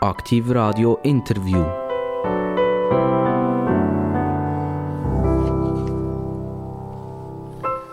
[0.00, 1.64] Aktiv Radio Interview.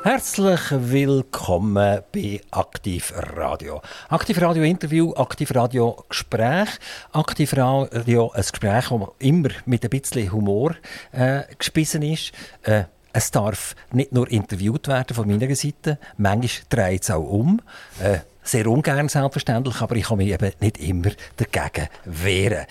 [0.04, 3.82] Herzlich willkommen bei Aktiv Radio.
[4.10, 6.68] Aktiv Radio Interview, Aktiv Radio Gespräch.
[7.14, 10.76] Aktiv Radio ein Gespräch, das immer mit ein bisschen Humor
[11.14, 12.34] äh, gespissen ist.
[12.64, 12.84] Äh,
[13.14, 17.62] es darf nicht nur interviewt werden von meiner Seite, manchmal dreht es auch um.
[18.02, 22.66] Äh, sehr ungern selbstverständlich, aber ich kann mich eben nicht immer dagegen wehren.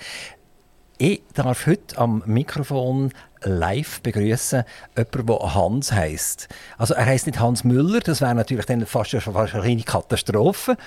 [0.97, 4.63] Ich darf heute am Mikrofon live begrüßen
[4.95, 6.47] jemanden, der Hans heißt.
[6.77, 10.77] Also er heißt nicht Hans Müller, das wäre natürlich dann fast eine Katastrophe.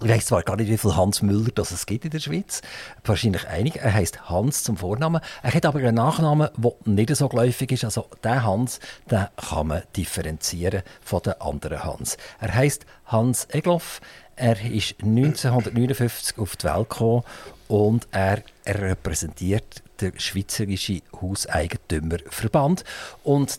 [0.00, 2.62] Ich weiß zwar gar nicht, wie viel Hans Müller das es gibt in der Schweiz.
[3.04, 3.80] Wahrscheinlich einige.
[3.80, 5.20] Er heißt Hans zum Vornamen.
[5.42, 7.84] Er hat aber einen Nachnamen, der nicht so geläufig ist.
[7.84, 8.78] Also der Hans,
[9.10, 12.16] den kann man differenzieren von den anderen Hans.
[12.38, 14.00] Er heißt Hans Egloff.
[14.36, 17.24] Er ist 1959 auf die Welt gekommen
[17.66, 22.84] und er, er repräsentiert den Schweizerischen Hauseigentümerverband.
[23.24, 23.58] Und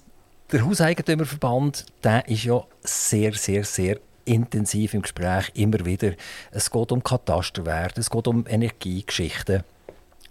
[0.53, 3.97] der Hauseigentümerverband, der ist ja sehr, sehr, sehr
[4.29, 6.13] intensiv im Gespräch, immer wieder.
[6.51, 9.63] Es geht um Katasterwert, es geht um Energiegeschichten.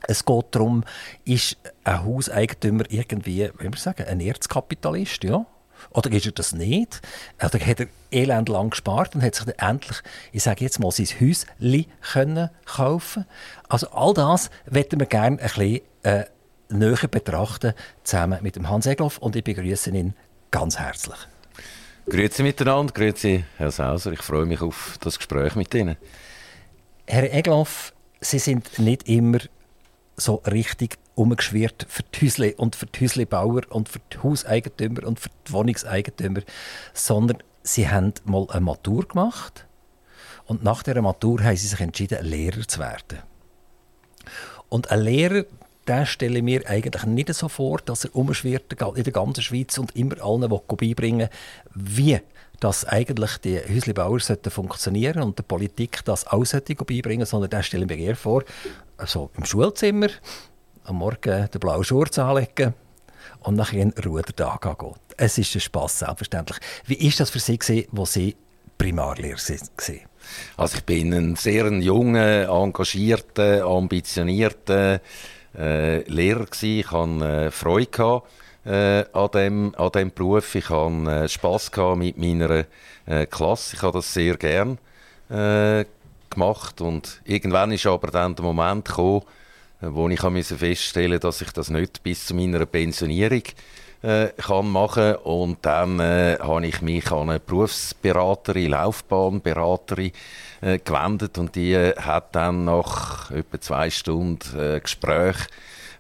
[0.06, 0.84] Es geht darum,
[1.24, 5.44] ist ein Hauseigentümer irgendwie, wie wir sagen, ein Erzkapitalist, ja?
[5.90, 7.00] Oder ist er das nicht?
[7.42, 9.98] Oder hat er elend lang gespart und hat sich dann endlich,
[10.32, 13.26] ich sage jetzt mal, sein Häuschen können kaufen
[13.68, 16.24] Also all das möchten wir gerne ein bisschen äh,
[16.68, 19.18] näher betrachten, zusammen mit dem Hans Egloff.
[19.18, 20.14] Und ich begrüße ihn
[20.50, 21.18] ganz herzlich.
[22.10, 24.12] Grüezi miteinander, grüezi Herr Sauser.
[24.12, 25.96] Ich freue mich auf das Gespräch mit Ihnen.
[27.06, 29.40] Herr Egloff, Sie sind nicht immer
[30.16, 35.20] so richtig umgeschwirrt für die Häusle und für die Häuslebauer und für die Hauseigentümer und
[35.20, 36.40] für die Wohnungseigentümer,
[36.94, 39.66] sondern Sie haben mal eine Matur gemacht
[40.46, 43.18] und nach der Matur haben Sie sich entschieden, Lehrer zu werden.
[44.70, 45.44] Und ein Lehrer,
[45.88, 49.78] den stelle ich mir eigentlich nicht so vor, dass er umschwirrt in der ganzen Schweiz
[49.78, 51.28] und immer allen beibringen
[51.74, 52.20] wie
[52.60, 56.44] dass eigentlich die Häuslebauer funktionieren und die Politik das auch
[56.86, 58.42] beibringen sondern den stelle ich mir eher vor,
[58.96, 60.08] also im Schulzimmer,
[60.84, 62.74] am Morgen den blauen Schurz anlegen
[63.40, 64.94] und nachher in Ruhe den Tag angehen.
[65.16, 66.58] Es ist ein Spass, selbstverständlich.
[66.86, 68.36] Wie war das für Sie, gewesen, wo Sie
[68.76, 70.00] Primarlehrer waren?
[70.56, 75.00] Also ich bin ein sehr junger, engagierter, ambitionierter
[75.58, 76.78] äh, Lehrer gewesen.
[76.78, 78.28] Ich hatte äh, Freude gehabt,
[78.64, 80.54] äh, an, dem, an dem Beruf.
[80.54, 82.64] Ich hatte äh, Spass gehabt mit meiner
[83.06, 83.76] äh, Klasse.
[83.76, 84.78] Ich habe das sehr gern
[86.30, 89.24] gemacht und irgendwann ist aber dann der Moment gekommen,
[89.82, 93.42] wo ich feststellen musste, dass ich das nicht bis zu meiner Pensionierung
[94.02, 95.16] äh, kann machen.
[95.16, 100.12] Und dann äh, habe ich mich an eine Berufsberaterin, Laufbahnberaterin
[100.60, 101.38] äh, gewendet.
[101.38, 105.36] Und die äh, hat dann nach etwa zwei Stunden äh, Gespräch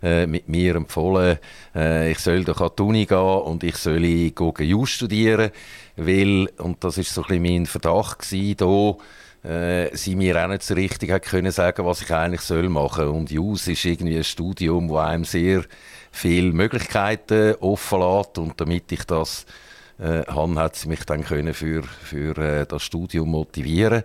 [0.02, 1.38] äh, mit mir empfohlen,
[1.74, 5.50] ich soll doch an die Uni gehen und ich soll Jus studieren,
[5.96, 8.56] weil, und das ist so ein bisschen mein Verdacht gewesen,
[9.44, 13.08] äh, sie mir auch nicht so richtig hat können sagen, was ich eigentlich soll machen.
[13.08, 15.64] Und Jus ist irgendwie ein Studium, wo einem sehr
[16.18, 18.38] viele Möglichkeiten offen lässt.
[18.38, 19.46] Und damit ich das
[19.98, 24.02] äh, habe, hat sie mich dann können für, für äh, das Studium motivieren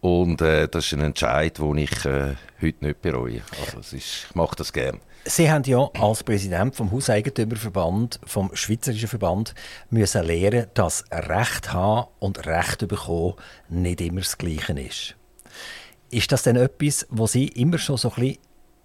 [0.00, 3.42] und äh, das ist ein Entscheid, den ich äh, heute nicht bereue.
[3.60, 5.00] Also, ist, ich mache das gerne.
[5.24, 9.54] Sie haben ja als Präsident vom Hauseigentümerverband, vom Schweizerischen Verband,
[9.90, 13.34] müssen lernen, dass Recht haben und Recht bekommen
[13.68, 15.16] nicht immer das Gleiche ist.
[16.10, 18.38] Ist das denn etwas, wo Sie immer schon so ein bisschen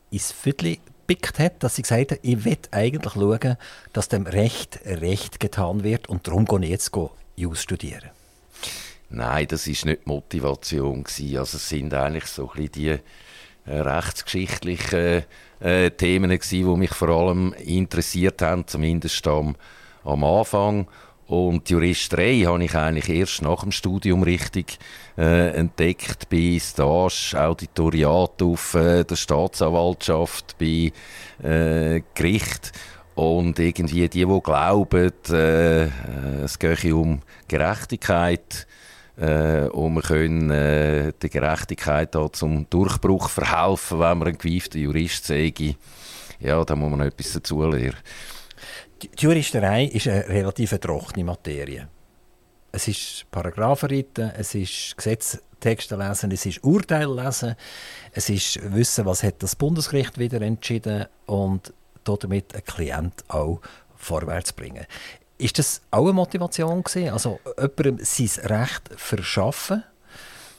[0.09, 0.77] ins Viertel
[1.15, 3.57] gespickt hat, dass Sie gesagt haben, ich will eigentlich schauen,
[3.93, 6.91] dass dem Recht Recht getan wird und darum gehe ich jetzt
[7.35, 8.09] Jus studieren?
[9.09, 11.03] Nein, das war nicht die Motivation.
[11.05, 12.99] Also es sind eigentlich so ein bisschen die äh,
[13.79, 15.23] rechtsgeschichtlichen
[15.59, 19.55] äh, Themen, gewesen, die mich vor allem interessiert haben, zumindest am,
[20.05, 20.87] am Anfang.
[21.31, 24.77] Und Juristerei habe ich eigentlich erst nach dem Studium richtig
[25.17, 30.91] äh, entdeckt, bei Stage, Auditoriat auf äh, der Staatsanwaltschaft, bei
[31.41, 32.73] äh, Gericht.
[33.15, 38.67] Und irgendwie die, die glauben, äh, es gehe um Gerechtigkeit,
[39.17, 44.79] äh, und wir können äh, der Gerechtigkeit da zum Durchbruch verhelfen, wenn man ein gewiefter
[44.79, 45.75] Jurist sage.
[46.41, 47.95] Ja, da muss man etwas dazu lernen.
[49.01, 51.87] Die Juristerei ist eine relativ trockene Materie.
[52.71, 57.55] Es ist Paragraphenreiten, es ist Gesetztexte lesen, es ist Urteile lesen,
[58.13, 63.59] es ist wissen, was hat das Bundesgericht wieder entschieden und damit einen Klient auch
[63.95, 64.85] vorwärts bringen.
[65.37, 67.09] Ist das auch eine Motivation gewesen?
[67.09, 69.83] Also jemandem sein Recht verschaffen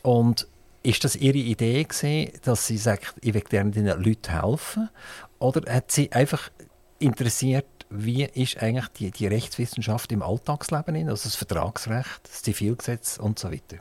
[0.03, 0.49] und
[0.83, 4.91] ist das Ihre Idee gewesen, dass sie sagt, ich will gerne den Leuten helfen?
[5.38, 6.50] Oder hat sie einfach
[6.99, 13.39] interessiert, wie ist eigentlich die, die Rechtswissenschaft im Alltagsleben, also das Vertragsrecht, das Zivilgesetz und
[13.39, 13.79] so weiter?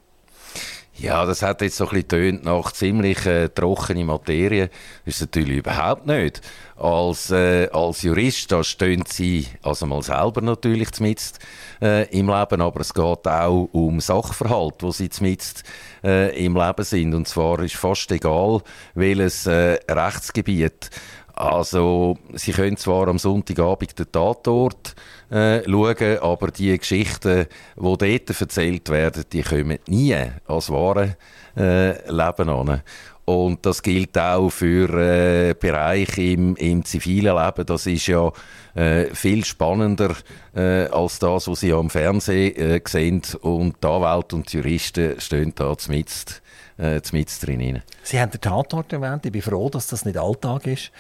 [0.98, 4.69] Ja, das hat jetzt so ein bisschen nach ziemlich äh, trockene Materie.
[5.06, 6.42] Das ist natürlich überhaupt nicht.
[6.75, 11.40] Als, äh, als Jurist, da stehen Sie also mal selber natürlich zumindest
[11.81, 15.64] äh, im Leben, aber es geht auch um Sachverhalt, wo Sie zumindest
[16.03, 17.13] äh, im Leben sind.
[17.13, 18.62] Und zwar ist fast egal,
[18.94, 20.89] welches äh, Rechtsgebiet.
[21.33, 24.95] Also, Sie können zwar am Sonntagabend den Tatort
[25.31, 30.15] äh, schauen, aber die Geschichten, die dort erzählt werden, die kommen nie
[30.45, 31.15] als wahre
[31.57, 32.81] äh, Leben an.
[33.25, 37.65] Und das gilt auch für äh, Bereiche im, im zivilen Leben.
[37.65, 38.31] Das ist ja
[38.73, 40.15] äh, viel spannender
[40.56, 43.21] äh, als das, was Sie am Fernsehen äh, sehen.
[43.41, 46.41] Und die Anwälte und die Juristen stehen da zumindest,
[46.77, 47.81] äh, drin.
[48.03, 49.25] Sie haben den Tatort erwähnt.
[49.25, 50.91] Ich bin froh, dass das nicht Alltag ist,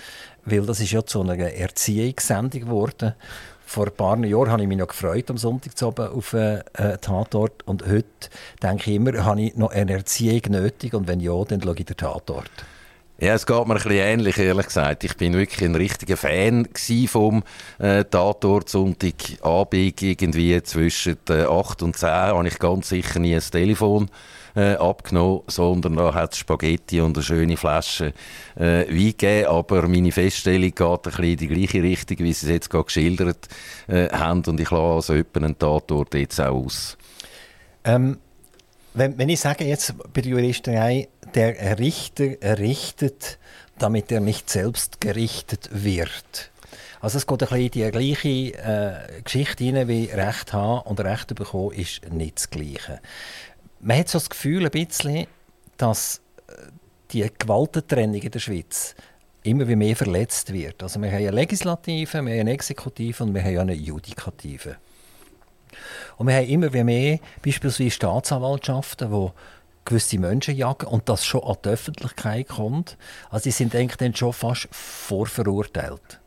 [0.45, 3.13] weil das ist ja zu einer Erziehungssendung geworden.
[3.71, 6.61] Vor ein paar Jahren habe ich mich noch gefreut am Sonntag auf einen
[6.99, 8.05] Tatort und heute
[8.61, 11.85] denke ich immer, habe ich noch eine Erziehung nötig und wenn ja, dann schaue ich
[11.85, 12.51] den Tatort.
[13.17, 15.05] Ja, es geht mir ein bisschen ähnlich, ehrlich gesagt.
[15.05, 16.67] Ich bin wirklich ein richtiger Fan
[17.07, 17.43] vom
[17.79, 20.01] äh, Tatort Sonntagabend.
[20.01, 24.09] Irgendwie zwischen äh, 8 und 10 habe ich ganz sicher nie ein Telefon
[24.55, 28.13] äh, abgenommen, sondern da hat es Spaghetti und eine schöne Flasche
[28.55, 29.47] äh, Wein gegeben.
[29.47, 32.85] Aber meine Feststellung geht ein bisschen in die gleiche Richtung, wie Sie es jetzt gerade
[32.85, 33.47] geschildert
[33.87, 34.43] äh, haben.
[34.45, 36.97] Und ich lasse also einen Tatort jetzt auch aus.
[37.83, 38.17] Ähm,
[38.93, 43.39] wenn, wenn ich sage jetzt bei der Juristerei, der Richter richtet,
[43.77, 46.51] damit er nicht selbst gerichtet wird.
[46.99, 50.99] Also es geht ein bisschen in die gleiche äh, Geschichte rein, wie Recht haben und
[50.99, 52.99] Recht bekommen ist nicht das Gleiche
[53.81, 55.27] man hat so das Gefühl ein bisschen,
[55.77, 56.53] dass äh,
[57.11, 58.95] die Gewaltentrennung in der Schweiz
[59.43, 60.83] immer wie mehr verletzt wird.
[60.83, 64.77] Also wir haben eine Legislative, wir haben eine Exekutive und wir haben eine Judikative.
[66.17, 69.31] Und wir haben immer wie mehr beispielsweise Staatsanwaltschaften, die
[69.85, 72.97] gewisse Menschen jagen und das schon an die Öffentlichkeit kommt.
[73.31, 76.20] Also die sind eigentlich dann schon fast vorverurteilt.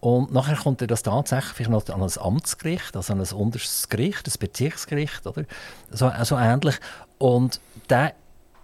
[0.00, 4.32] Und nachher kommt das tatsächlich noch an ein Amtsgericht, also an ein unterstes Gericht, ein
[4.38, 5.44] Bezirksgericht, oder?
[5.90, 6.76] So, so ähnlich.
[7.18, 7.60] Und
[7.90, 8.14] der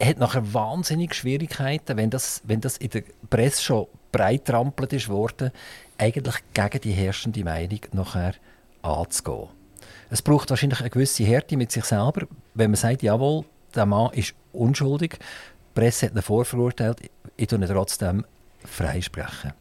[0.00, 5.08] hat nachher wahnsinnige Schwierigkeiten, wenn das, wenn das in der Presse schon breit trampelt ist
[5.08, 5.50] worden,
[5.98, 8.34] eigentlich gegen die herrschende Meinung nachher
[8.82, 9.48] anzugehen.
[10.10, 13.44] Es braucht wahrscheinlich eine gewisse Härte mit sich selber, wenn man sagt, jawohl,
[13.74, 17.00] der Mann ist unschuldig, die Presse hat ihn vorverurteilt,
[17.36, 18.24] ich tue ihn trotzdem
[18.64, 19.52] freisprechen.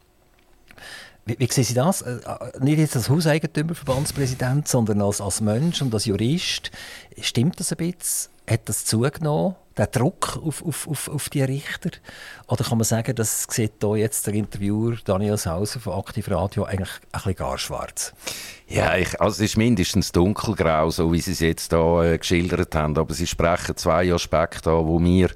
[1.25, 2.01] Wie, wie sehen Sie das?
[2.01, 6.71] Äh, äh, nicht jetzt als Hauseigentümerverbandspräsident, sondern als, als Mensch und als Jurist.
[7.21, 8.31] Stimmt das ein bisschen?
[8.45, 11.91] Hat das zugenommen, der Druck auf, auf, auf, auf die Richter?
[12.49, 16.65] Oder kann man sagen, das sieht hier jetzt der Interviewer Daniel Sauser von Aktiv Radio
[16.65, 18.11] eigentlich ein bisschen gar schwarz?
[18.67, 22.75] Ja, ich, also es ist mindestens dunkelgrau, so wie Sie es jetzt hier äh, geschildert
[22.75, 22.97] haben.
[22.97, 25.29] Aber Sie sprechen zwei Aspekte an, wo wir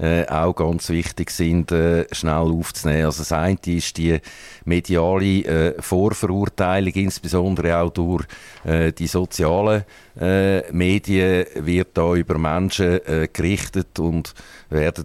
[0.00, 3.04] äh, auch ganz wichtig sind, äh, schnell aufzunehmen.
[3.04, 4.18] Also das eine ist die
[4.64, 8.24] mediale äh, Vorverurteilung, insbesondere auch durch
[8.64, 9.84] äh, die sozialen
[10.18, 14.34] äh, Medien wird da über Menschen äh, gerichtet und
[14.70, 15.04] werden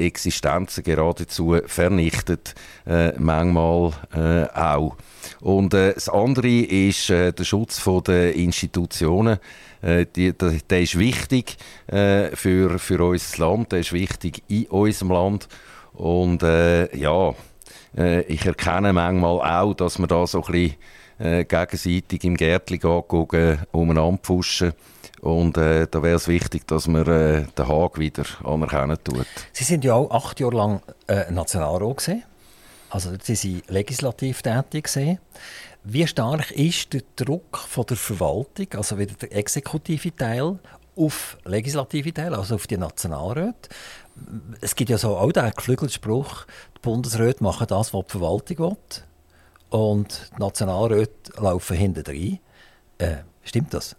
[0.00, 2.54] Existenzen geradezu vernichtet,
[3.18, 3.92] manchmal
[4.54, 4.96] auch.
[5.40, 9.38] Und das andere ist der Schutz von der Institutionen.
[9.82, 11.56] Äh, die, der, der, ist wichtig
[11.88, 15.48] äh, für, für unser Land, der ist wichtig in unserem Land.
[15.92, 17.34] Und äh, ja,
[17.96, 20.76] äh, ich erkenne manchmal auch, dass wir da so ein bisschen
[21.18, 24.72] äh, gegenseitig im Gärtchen angucken, umeinander pfuschen.
[25.20, 29.26] Und äh, da wäre es wichtig, dass man äh, den Haag wieder anerkennen tut.
[29.52, 32.24] Sie sind ja auch acht Jahre lang äh, Nationalrat gewesen.
[32.90, 35.18] Also Sie sind legislativ tätig gewesen.
[35.84, 40.58] Wie stark ist der Druck von der Verwaltung, also wieder der exekutive Teil,
[40.94, 43.68] auf legislative Teil, also auf die Nationalräte?
[44.60, 48.76] Es gibt ja so auch den geflügelten die Bundesräte machen das, was die Verwaltung will
[49.70, 52.38] und die Nationalräte laufen hinten rein.
[52.98, 53.96] Äh, stimmt das?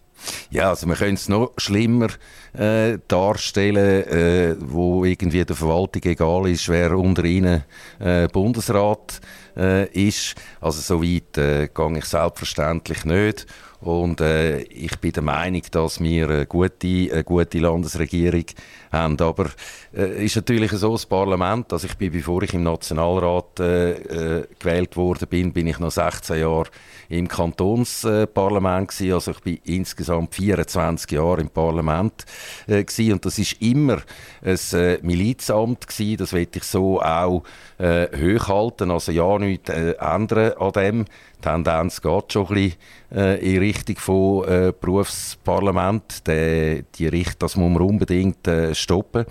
[0.51, 2.07] Ja, also wir können es noch schlimmer
[2.53, 7.63] äh, darstellen, äh, wo irgendwie der Verwaltung egal ist, wer unter ihnen
[7.99, 9.19] äh, Bundesrat
[9.57, 10.35] äh, ist.
[10.61, 13.47] Also so weit äh, gehe ich selbstverständlich nicht.
[13.83, 18.45] Und äh, ich bin der Meinung, dass wir eine gute, eine gute Landesregierung
[18.93, 19.19] haben.
[19.19, 19.49] Aber
[19.93, 24.47] äh, ist natürlich so, das Parlament, also ich bin, bevor ich im Nationalrat äh, äh,
[24.57, 26.69] gewählt worden bin, bin ich noch 16 Jahre
[27.09, 29.13] im Kantonsparlament gewesen.
[29.13, 32.25] Also ich bin insgesamt 24 Jahre im Parlament
[32.67, 33.13] äh, gewesen.
[33.13, 34.01] Und das ist immer
[34.41, 36.17] ein äh, Milizamt gewesen.
[36.17, 37.43] Das will ich so auch
[37.79, 38.91] äh, hochhalten.
[38.91, 41.05] Also ja, nichts äh, ändern an dem.
[41.05, 42.77] Die Tendenz geht schon ein bisschen
[43.15, 46.27] äh, in Richtung von äh, Berufsparlament.
[46.27, 49.25] Die, die Richtung, das muss man unbedingt äh, stoppen.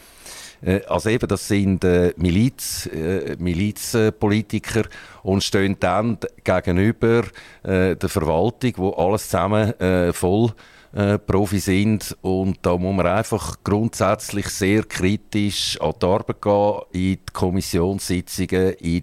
[0.63, 4.85] Äh, also eben, das sind äh, Miliz, äh, Milizpolitiker
[5.23, 7.25] und stehen dann gegenüber
[7.63, 10.53] äh, der Verwaltung, wo alles zusammen äh, voll
[10.95, 12.17] äh, Profi sind.
[12.21, 18.75] Und da muss man einfach grundsätzlich sehr kritisch an die Arbeit gehen, in die Kommissionssitzungen,
[18.75, 19.03] in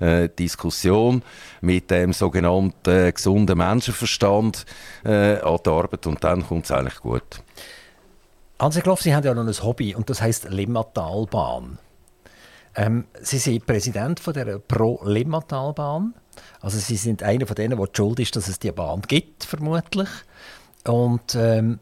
[0.00, 1.22] die äh, Diskussion
[1.60, 4.66] mit dem sogenannten gesunden Menschenverstand
[5.04, 7.42] äh, an die Arbeit und dann kommt es eigentlich gut.
[8.58, 11.78] Hansi Gloff, Sie haben ja noch ein Hobby und das heißt Limmatalbahn.
[12.74, 16.14] Ähm, Sie sind Präsident von der Pro Limmatalbahn.
[16.60, 20.08] Also Sie sind einer von denen, der schuld ist, dass es die Bahn gibt, vermutlich.
[20.86, 21.78] Und ähm,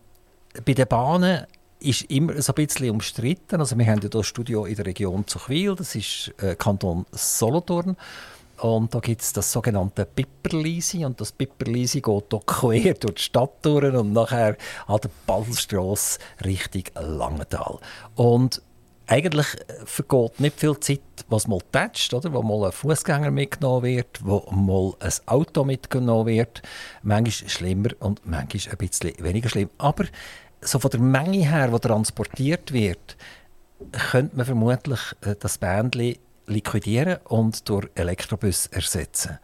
[0.65, 1.47] bei den Bahnen
[1.81, 3.61] ist immer so ein bisschen umstritten.
[3.61, 7.97] Also wir haben ja das Studio in der Region Zuchwil, das ist äh, Kanton Solothurn.
[8.59, 11.05] Und da gibt es das sogenannte Pipperlisi.
[11.05, 14.57] Und das Pipperlisi geht hier quer durch die Stadt durch und nachher
[14.87, 17.79] an der Baselstrasse Richtung Langenthal.
[18.15, 18.63] Und
[19.07, 19.47] eigentlich
[19.85, 22.33] vergeht nicht viel Zeit, was mal tätscht, oder?
[22.33, 26.63] wo mal ein Fußgänger mitgenommen wird, wo mal ein Auto mitgenommen wird.
[27.03, 29.71] Manchmal schlimmer und manchmal ein bisschen weniger schlimm.
[29.79, 30.05] Aber
[30.61, 33.17] so von der Menge her, die transportiert wird,
[34.11, 39.39] könnte man vermutlich äh, das Bändchen liquidieren und durch Elektrobus ersetzen.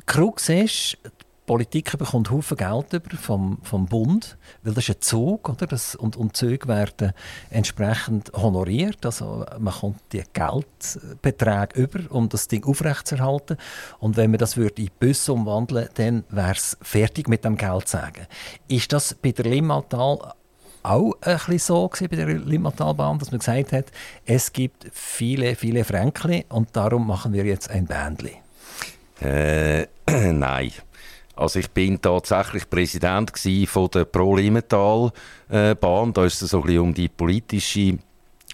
[0.00, 0.98] Die Krux ist,
[1.46, 5.66] Politik bekommt Haufen Geld über vom, vom Bund, weil das ist ein Zug, oder?
[5.66, 7.12] Das, und, und Züge werden
[7.50, 9.06] entsprechend honoriert.
[9.06, 13.56] Also man kommt die Geldbeträge über, um das Ding aufrechtzuerhalten.
[14.00, 17.88] Und wenn man das würde in Bus umwandeln dann wäre es fertig mit dem Geld
[17.88, 18.26] sagen.
[18.66, 20.34] Ist das bei der Limmatal
[20.82, 23.86] auch ein so bei der Limmatalbahn, dass man gesagt hat,
[24.24, 28.36] es gibt viele, viele Fränkli und darum machen wir jetzt ein Bändli?
[29.20, 29.86] Äh,
[30.32, 30.72] nein.
[31.36, 33.32] Also ich bin tatsächlich Präsident
[33.66, 35.12] von der Pro Limmatal
[35.48, 36.12] Bahn.
[36.12, 37.98] Da ist es so um die politische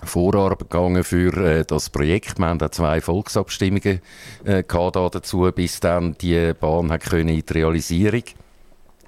[0.04, 2.38] Vorarbeit gegangen für äh, das Projekt.
[2.38, 4.00] Wir haben da zwei Volksabstimmungen
[4.44, 8.24] äh, dazu, bis dann die Bahn hat in die Realisierung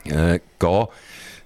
[0.05, 0.87] äh, gehen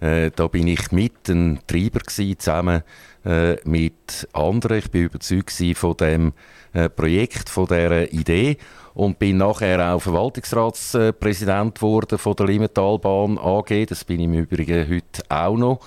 [0.00, 2.82] äh, da bin ich mit ein Treiber gewesen, zusammen
[3.24, 4.78] äh, mit anderen.
[4.78, 6.32] Ich bin überzeugt von dem
[6.72, 8.58] äh, Projekt, von der Idee
[8.98, 13.86] und bin nachher auch Verwaltungsratspräsident geworden von der Limmentalbahn AG.
[13.86, 15.80] Das bin ich im Übrigen heute auch noch.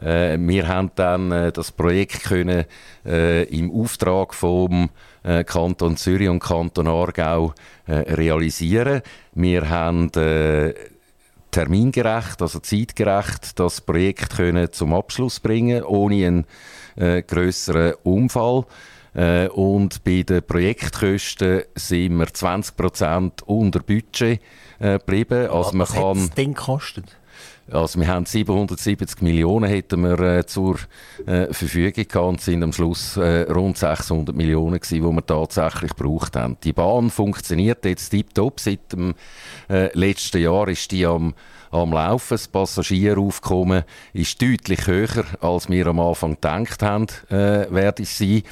[0.00, 2.64] Äh, wir haben dann äh, das Projekt können
[3.04, 4.90] äh, im Auftrag vom
[5.24, 7.52] äh, Kanton Zürich und Kanton Aargau
[7.88, 9.02] äh, realisieren.
[9.34, 10.12] Wir haben
[11.50, 16.46] termingerecht, also zeitgerecht das Projekt können zum Abschluss bringen, ohne einen
[16.94, 18.66] äh, größeren Unfall.
[19.14, 24.40] Äh, und bei den Projektkosten sind wir 20% unter Budget
[24.78, 25.48] äh, geblieben.
[25.50, 27.04] Also Was man kann, das Ding kostet?
[27.70, 30.76] Also wir haben 770 Millionen hätten wir äh, zur
[31.26, 35.94] äh, Verfügung gehabt und sind am Schluss äh, rund 600 Millionen gewesen, die wir tatsächlich
[35.94, 36.56] gebraucht haben.
[36.64, 38.60] Die Bahn funktioniert jetzt tiptop.
[38.60, 39.14] Seit dem
[39.70, 41.34] äh, letzten Jahr ist die am
[41.70, 42.34] am Laufen.
[42.34, 48.42] Das Passagieraufkommen ist deutlich höher, als wir am Anfang gedacht haben, äh, werde es sein.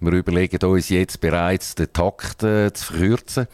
[0.00, 3.46] Wir überlegen uns jetzt bereits, den Takt äh, zu verkürzen,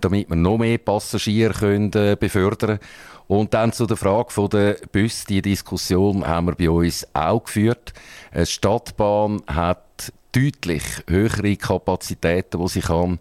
[0.00, 2.80] damit wir noch mehr Passagiere können, äh, befördern können.
[3.28, 5.24] Und dann zu der Frage der Bus.
[5.24, 7.92] Die Diskussion haben wir bei uns auch geführt.
[8.32, 13.18] Eine Stadtbahn hat deutlich höhere Kapazitäten, die sie kann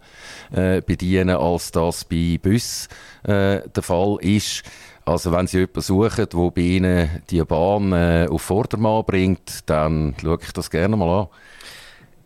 [0.51, 2.87] äh, bedienen, als das bei Bus
[3.23, 4.63] äh, der Fall ist.
[5.05, 10.15] Also wenn Sie jemanden suchen, der bei Ihnen die Bahn äh, auf Vordermann bringt, dann
[10.21, 11.27] schaue ich das gerne mal an.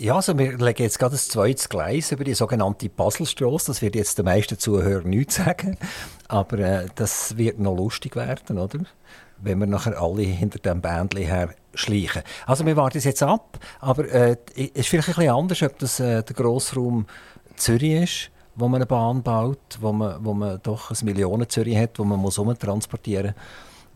[0.04, 3.68] Ja, also wir legen jetzt gerade ein zweites Gleis über die sogenannte Baselstrasse.
[3.68, 5.78] Das wird jetzt den meisten Zuhörern nichts sagen,
[6.28, 8.80] aber äh, das wird noch lustig werden, oder?
[9.38, 12.24] Wenn wir nachher alle hinter dem Bändchen her schleichen.
[12.46, 16.02] Also wir warten es jetzt ab, aber äh, es ist vielleicht ein anders, ob das
[16.02, 17.06] äh, der Grossraum
[17.56, 21.78] Zürich ist, wo man eine Bahn baut, wo man, wo man doch ein Millionen Zürich
[21.78, 23.36] hat, wo man muss transportieren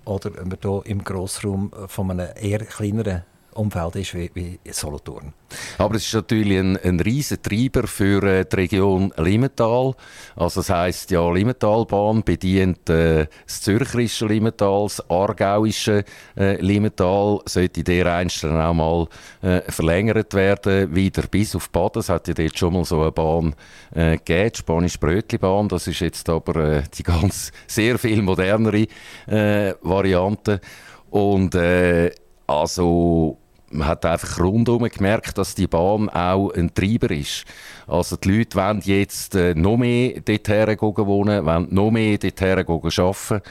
[0.06, 3.24] oder ob wir hier im Grossraum von einem eher kleineren
[3.58, 5.34] Umfeld ist wie, wie Solothurn.
[5.78, 9.94] Aber es ist natürlich ein, ein riesen Treiber für äh, die Region Limmental.
[10.36, 16.04] Also das heisst ja, Limmentalbahn bedient äh, das zürcherische Limmental, das aargauische
[16.38, 19.08] äh, Limmental, sollte der einst dann auch mal
[19.42, 22.00] äh, verlängert werden, wieder bis auf Baden.
[22.00, 23.56] Es hat ja dort schon mal so eine Bahn
[23.96, 25.70] äh, gegeben, die Spanische Brötlibahn.
[25.70, 28.88] Das ist jetzt aber äh, die ganz sehr viel modernere
[29.28, 30.60] äh, Variante.
[31.10, 32.12] Und äh,
[32.48, 33.38] also
[33.70, 37.46] man hat einfach rundum gemerkt, dass die Bahn auch ein Treiber ist.
[37.86, 43.42] Also die Leute wollen jetzt äh, noch mehr dorthin wohnen, wollen noch mehr dorthin arbeiten.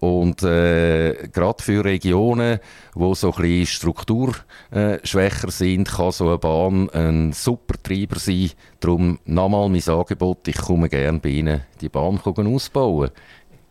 [0.00, 2.58] Und äh, gerade für Regionen,
[2.94, 8.50] wo so ein strukturschwächer äh, sind, kann so eine Bahn ein super Treiber sein.
[8.80, 13.10] Darum nochmal mein Angebot, ich komme gerne bei Ihnen die Bahn ausbauen.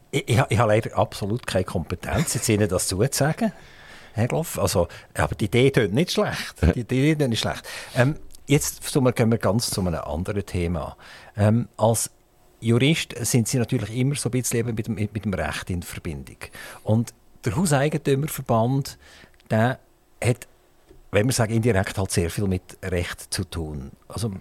[0.10, 3.52] Ich, ich, ich habe leider absolut keine Kompetenz, jetzt Ihnen das zuzusagen.
[4.27, 4.60] Gloff.
[4.60, 6.55] Also, aber die Idee tönt nicht schlecht.
[6.75, 7.63] Die Idee tönt nicht schlecht.
[7.96, 8.15] Ähm,
[8.48, 10.96] jetzt gehen wir ganz zu einem anderen Thema.
[11.38, 12.12] Ähm, als
[12.60, 16.38] Jurist sind Sie natürlich immer so ein bisschen mit dem, mit dem Recht in Verbindung.
[16.84, 18.98] Und der Hauseigentümerverband,
[19.50, 19.79] der
[20.24, 20.48] hat
[21.13, 23.91] wenn wir sagen, indirekt hat sehr viel mit Recht zu tun.
[24.08, 24.32] Also,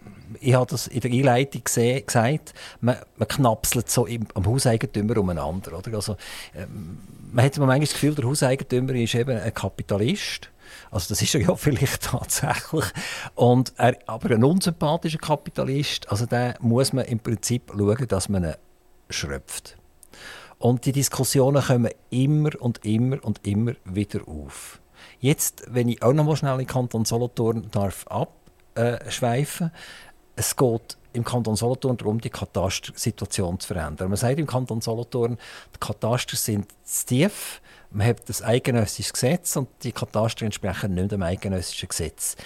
[0.40, 5.18] ich habe das in der Einleitung gesehen, gesagt, man, man knapselt so im, am Hauseigentümer
[5.18, 5.76] umeinander.
[5.76, 5.94] Oder?
[5.94, 6.16] Also,
[6.54, 6.98] ähm,
[7.32, 10.50] man hat manchmal das Gefühl, der Hauseigentümer ist eben ein Kapitalist.
[10.90, 12.84] Also das ist er ja vielleicht tatsächlich.
[13.34, 18.44] Und er, aber ein unsympathischer Kapitalist, also da muss man im Prinzip schauen, dass man
[18.44, 18.54] ihn
[19.10, 19.76] schröpft.
[20.58, 24.80] Und die Diskussionen kommen immer und immer und immer wieder auf.
[25.18, 29.72] Jetzt, wenn ich auch noch mal schnell in Kanton Solothurn darf abschweifen,
[30.36, 34.08] es geht im Kanton Solothurn darum, die Katastersituation zu verändern.
[34.08, 35.38] Man sagt im Kanton Solothurn,
[35.74, 41.12] die Kataster sind zu tief, man hat das eidgenössische Gesetz und die Kataster entsprechen nicht
[41.12, 42.36] dem eidgenössischen Gesetz.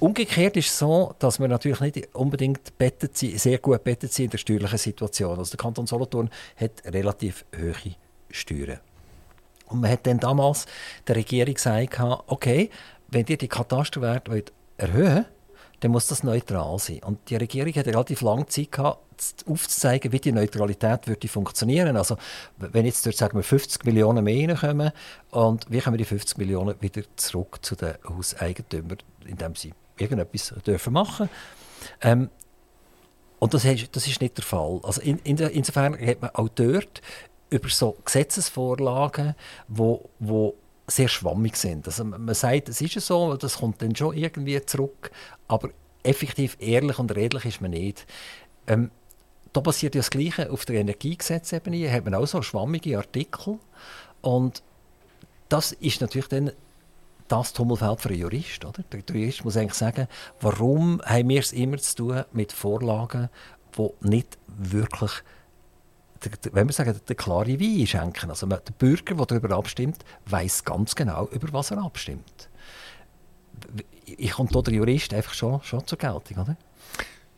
[0.00, 4.30] Umgekehrt ist es so, dass wir natürlich nicht unbedingt sind, sehr gut bettet sind in
[4.32, 5.38] der steuerlichen Situation.
[5.38, 7.94] Also der Kanton Solothurn hat relativ hohe
[8.30, 8.80] Steuern.
[9.66, 10.66] Und man hat dann damals
[11.06, 12.70] der Regierung gesagt, okay,
[13.08, 14.44] wenn ihr die Katasterwerte
[14.76, 15.26] erhöhen wollt,
[15.84, 17.00] dann muss das neutral sein.
[17.04, 19.04] Und die Regierung hat relativ lange Zeit gehabt,
[19.46, 21.98] aufzuzeigen, wie die Neutralität würde funktionieren.
[21.98, 22.16] Also
[22.56, 24.92] wenn jetzt dort sagen wir 50 Millionen mehr reinkommen
[25.30, 30.54] und wie können wir die 50 Millionen wieder zurück zu den Hauseigentümern, indem sie irgendetwas
[30.66, 31.28] dürfen machen.
[32.00, 32.30] Ähm,
[33.38, 34.80] und das ist, das ist nicht der Fall.
[34.84, 37.02] Also in, in, insofern hat man auch dort
[37.50, 39.34] über so Gesetzesvorlagen,
[39.68, 40.54] wo, wo
[40.86, 41.86] sehr schwammig sind.
[41.86, 45.10] Also man sagt, es ist so, das kommt dann schon irgendwie zurück,
[45.48, 45.70] aber
[46.02, 48.06] effektiv ehrlich und redlich ist man nicht.
[48.66, 48.90] Ähm,
[49.52, 51.90] da passiert ja das Gleiche auf der Energiegesetzebene.
[51.90, 53.58] Hat man auch so schwammige Artikel
[54.20, 54.62] und
[55.48, 56.50] das ist natürlich dann
[57.28, 58.64] das Tummelfeld für einen Jurist.
[58.64, 58.82] Oder?
[58.92, 60.08] Der Jurist muss eigentlich sagen,
[60.40, 63.30] warum haben wir es immer zu tun mit Vorlagen,
[63.78, 65.12] die nicht wirklich
[66.52, 68.30] wenn wir sagen, der klare Wein schenken.
[68.30, 72.48] Also der Bürger, der darüber abstimmt, weiß ganz genau, über was er abstimmt.
[74.04, 76.56] Ich komme hier der Jurist einfach schon, schon zur Geltung, oder?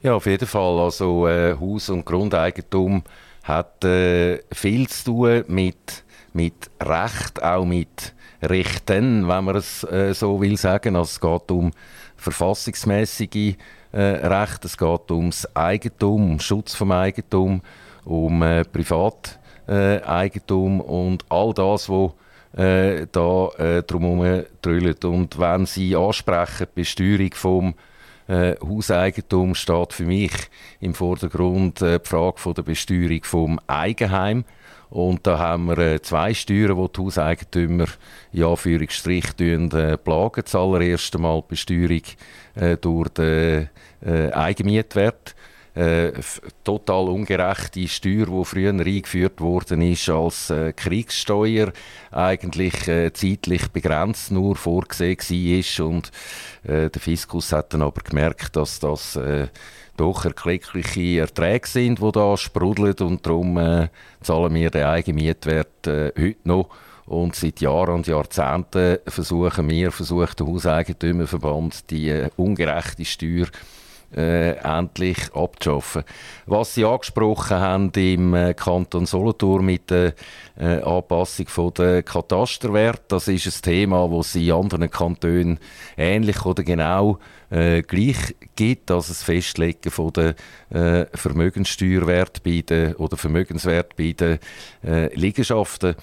[0.02, 0.78] Ja, auf jeden Fall.
[0.80, 3.02] Also äh, Haus- und Grundeigentum
[3.44, 10.12] hat äh, viel zu tun mit, mit Recht, auch mit Rechten, wenn man es äh,
[10.12, 10.96] so will sagen.
[10.96, 11.72] Also es geht um
[12.16, 13.54] verfassungsmäßige
[13.92, 17.62] äh, Rechte, es geht ums Eigentum, um Schutz vom Eigentum
[18.06, 22.12] um äh, Privateigentum äh, und all das, was
[22.56, 25.04] äh, da äh, drumherum drüllt.
[25.04, 27.74] Und wenn Sie ansprechen, die Besteuerung vom
[28.28, 30.32] äh, Hauseigentum steht für mich
[30.80, 34.44] im Vordergrund äh, die Frage von der Besteuerung vom Eigenheim.
[34.88, 37.86] Und da haben wir äh, zwei Steuern, die die Hauseigentümer
[38.32, 40.42] ja für Strich äh, plagen.
[40.44, 42.02] Das allererste Mal die Besteuerung
[42.54, 43.68] äh, durch den
[44.04, 45.34] äh, Eigenmietwert
[45.76, 46.12] äh,
[46.64, 51.72] total ungerechte Steuer, die früher eingeführt worden ist als äh, Kriegssteuer,
[52.10, 55.86] eigentlich äh, zeitlich begrenzt nur vorgesehen war.
[55.86, 56.10] Und
[56.64, 59.48] äh, der Fiskus hat dann aber gemerkt, dass das äh,
[59.98, 63.88] doch erkleckliche Erträge sind, die da sprudeln und darum äh,
[64.22, 66.70] zahlen wir den Eigenmietwert heute noch.
[67.06, 73.46] Und seit Jahren und Jahrzehnten versuchen wir, versucht der Hauseigentümerverband, die ungerechte Steuer
[74.14, 76.04] äh, endlich abzuschaffen.
[76.46, 80.14] Was Sie angesprochen haben im äh, Kanton Solothurn mit der
[80.58, 85.58] äh, Anpassung von der Katasterwert, das ist ein Thema, das es in anderen Kantonen
[85.96, 87.18] ähnlich oder genau
[87.50, 90.34] äh, gleich gibt, als das Festlegen von der
[90.70, 94.38] äh, Vermögenssteuerwert bei den, oder Vermögenswert bei den
[94.84, 95.94] äh, Liegenschaften.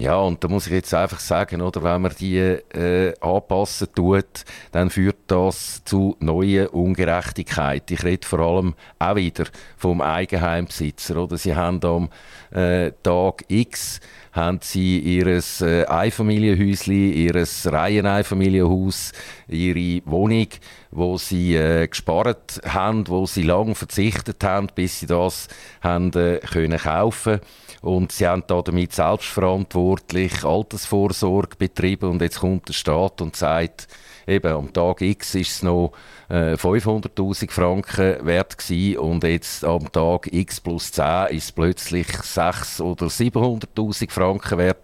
[0.00, 4.44] Ja, und da muss ich jetzt einfach sagen, oder, wenn man die äh, anpassen tut,
[4.70, 7.96] dann führt das zu neuen Ungerechtigkeiten.
[7.96, 11.16] Ich rede vor allem auch wieder vom Eigenheimbesitzer.
[11.16, 11.36] Oder?
[11.36, 12.10] Sie haben am
[12.56, 13.98] äh, Tag X
[14.32, 15.26] haben sie ihr
[15.60, 19.12] äh, Einfamilienhäuschen, ihr Reiheneinfamilienhaus,
[19.48, 20.48] ihre Wohnung,
[20.90, 25.48] wo sie äh, gespart haben, wo sie lang verzichtet haben, bis sie das
[25.80, 27.40] haben, äh, können kaufen.
[27.80, 32.10] Und sie haben damit selbstverantwortlich Altersvorsorge betrieben.
[32.10, 33.86] Und jetzt kommt der Staat und sagt,
[34.28, 35.92] eben am Tag X ist es noch
[36.28, 42.06] äh, 500'000 Franken wert gewesen und jetzt am Tag X plus 10 ist es plötzlich
[42.08, 44.78] 600'000 oder 700'000 Franken wert.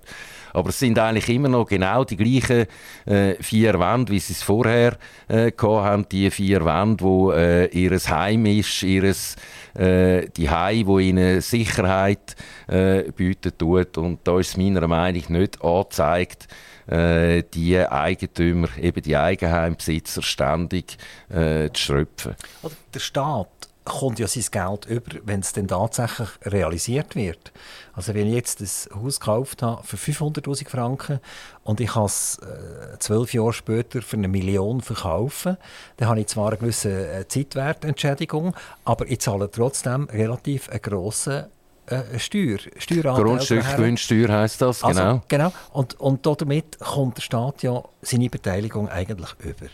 [0.54, 2.66] Aber es sind eigentlich immer noch genau die gleichen
[3.06, 6.08] äh, vier Wände, wie sie es vorher äh, haben.
[6.08, 9.34] Die vier Wände, wo äh, ihres Heim ist, ihres
[9.74, 12.36] äh, die Heim, wo ihnen Sicherheit
[12.68, 13.98] äh, bieten tut.
[13.98, 16.48] Und da ist es meiner Meinung nach nicht angezeigt,
[16.86, 22.34] äh, die Eigentümer, eben die Eigenheimbesitzer ständig äh, zu schröpfen.
[22.62, 23.48] Oder der Staat
[23.84, 27.52] kommt ja sein Geld über, wenn es dann tatsächlich realisiert wird.
[27.92, 31.20] Also wenn ich jetzt das Haus gekauft habe für 500'000 Franken
[31.64, 35.58] und ich kann es äh, zwölf Jahre später für eine Million verkaufen,
[35.98, 41.44] dann habe ich zwar eine gewisse äh, Zeitwertentschädigung, aber ich zahle trotzdem relativ einen grossen
[41.86, 43.24] äh, Steuer, Steueranteil.
[43.24, 45.22] Grundstückgewinnsteuer heisst das, also, genau.
[45.28, 45.52] genau.
[45.72, 49.66] Und, und damit kommt der Staat ja seine Beteiligung eigentlich über.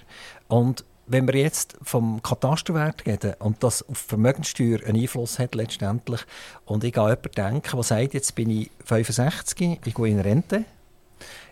[0.48, 6.20] Und wenn wir jetzt vom Katasterwert reden und das auf Vermögenssteuer einen Einfluss hat letztendlich
[6.64, 10.64] und ich an jemanden denke, der sagt, jetzt bin ich 65, ich gehe in Rente,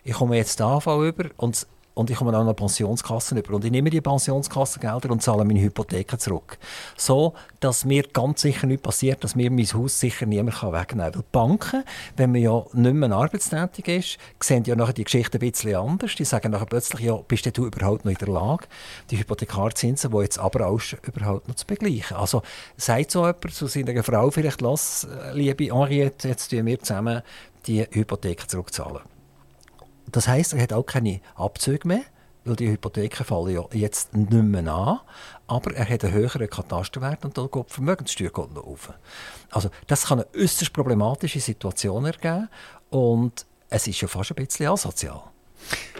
[0.05, 1.67] ich komme jetzt da über und
[1.99, 3.53] und ich komme auch noch Pensionskassen über.
[3.53, 6.57] Und ich nehme die Pensionskassengelder und zahle meine Hypotheken zurück.
[6.95, 11.15] So, dass mir ganz sicher nicht passiert, dass mir mein Haus sicher niemand wegnehmen kann.
[11.15, 11.83] Weil Banken,
[12.15, 16.15] wenn man ja nicht mehr arbeitstätig ist, sehen ja nachher die Geschichte ein bisschen anders.
[16.15, 18.67] Die sagen nachher plötzlich, ja, bist du überhaupt noch in der Lage,
[19.11, 22.15] die Hypothekarzinsen, die jetzt aber auch überhaupt noch zu begleichen.
[22.15, 22.43] Also
[22.77, 27.23] sagt so jemand zu seiner Frau vielleicht, lass, äh, liebe Henriette, jetzt tun wir zusammen
[27.67, 29.01] die Hypothek zurückzahlen.
[30.11, 32.01] Das heißt, er hat auch keine Abzüge mehr,
[32.45, 34.99] weil die Hypotheken fallen ja jetzt nicht mehr an.
[35.47, 38.93] Aber er hat einen höheren Katasterwert und da geht die Vermögenssteuer auf.
[39.51, 42.49] Also das kann eine äußerst problematische Situation ergeben
[42.89, 45.21] und es ist ja fast ein bisschen asozial.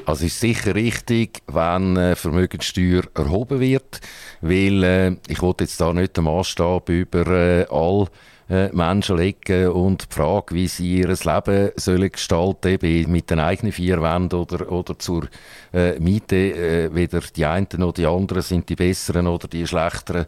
[0.06, 4.00] Also ist sicher richtig, wenn äh, Vermögenssteuer erhoben wird,
[4.41, 8.08] weil äh, ich wollte jetzt da nicht den Maßstab über äh, all
[8.49, 13.39] äh, Menschen legen und die Frage, wie sie ihr Leben sollen gestalten sollen, mit den
[13.39, 15.27] eigenen vier Wänden oder, oder zur
[15.73, 20.25] äh, Miete, äh, weder die einen noch die anderen sind die besseren oder die schlechteren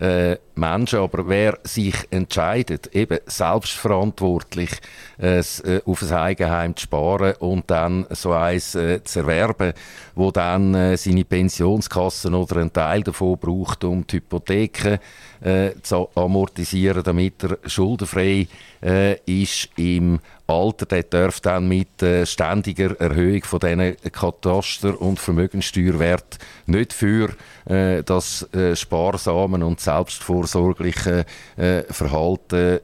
[0.00, 1.00] äh, Menschen.
[1.00, 4.70] Aber wer sich entscheidet, eben selbstverantwortlich
[5.18, 5.42] äh,
[5.84, 9.72] auf ein Eigenheim zu sparen und dann so eins äh, zu erwerben,
[10.14, 14.98] wo dann äh, seine Pensionskassen oder einen Teil davon braucht, um die Hypotheken
[15.42, 18.46] äh, zu amortisieren, damit er schuldenfrei
[18.82, 25.18] äh, ist im Alter, der darf dann mit äh, ständiger Erhöhung von diesen Kataster- und
[25.18, 27.30] Vermögenssteuerwert nicht für
[27.64, 31.24] äh, das äh, sparsamen und selbstvorsorgliche
[31.56, 32.80] äh, Verhalten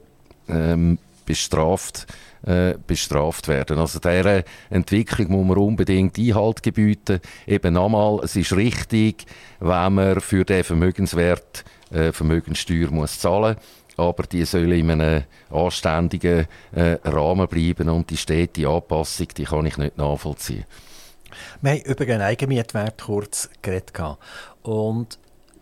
[0.48, 2.06] ähm, bestraft
[2.86, 3.78] bestraft werden.
[3.78, 7.20] Also dieser Entwicklung muss man unbedingt Einhalt gebieten.
[7.48, 9.26] Eben nochmal, es ist richtig,
[9.58, 13.56] wenn man für den Vermögenswert äh, Vermögenssteuer muss zahlen
[13.98, 19.66] aber die sollen in einem anständigen äh, Rahmen bleiben und die stete Anpassung, die kann
[19.66, 20.64] ich nicht nachvollziehen.
[21.60, 23.92] Wir haben über den Eigenmietwert kurz geredet.
[24.62, 25.18] Und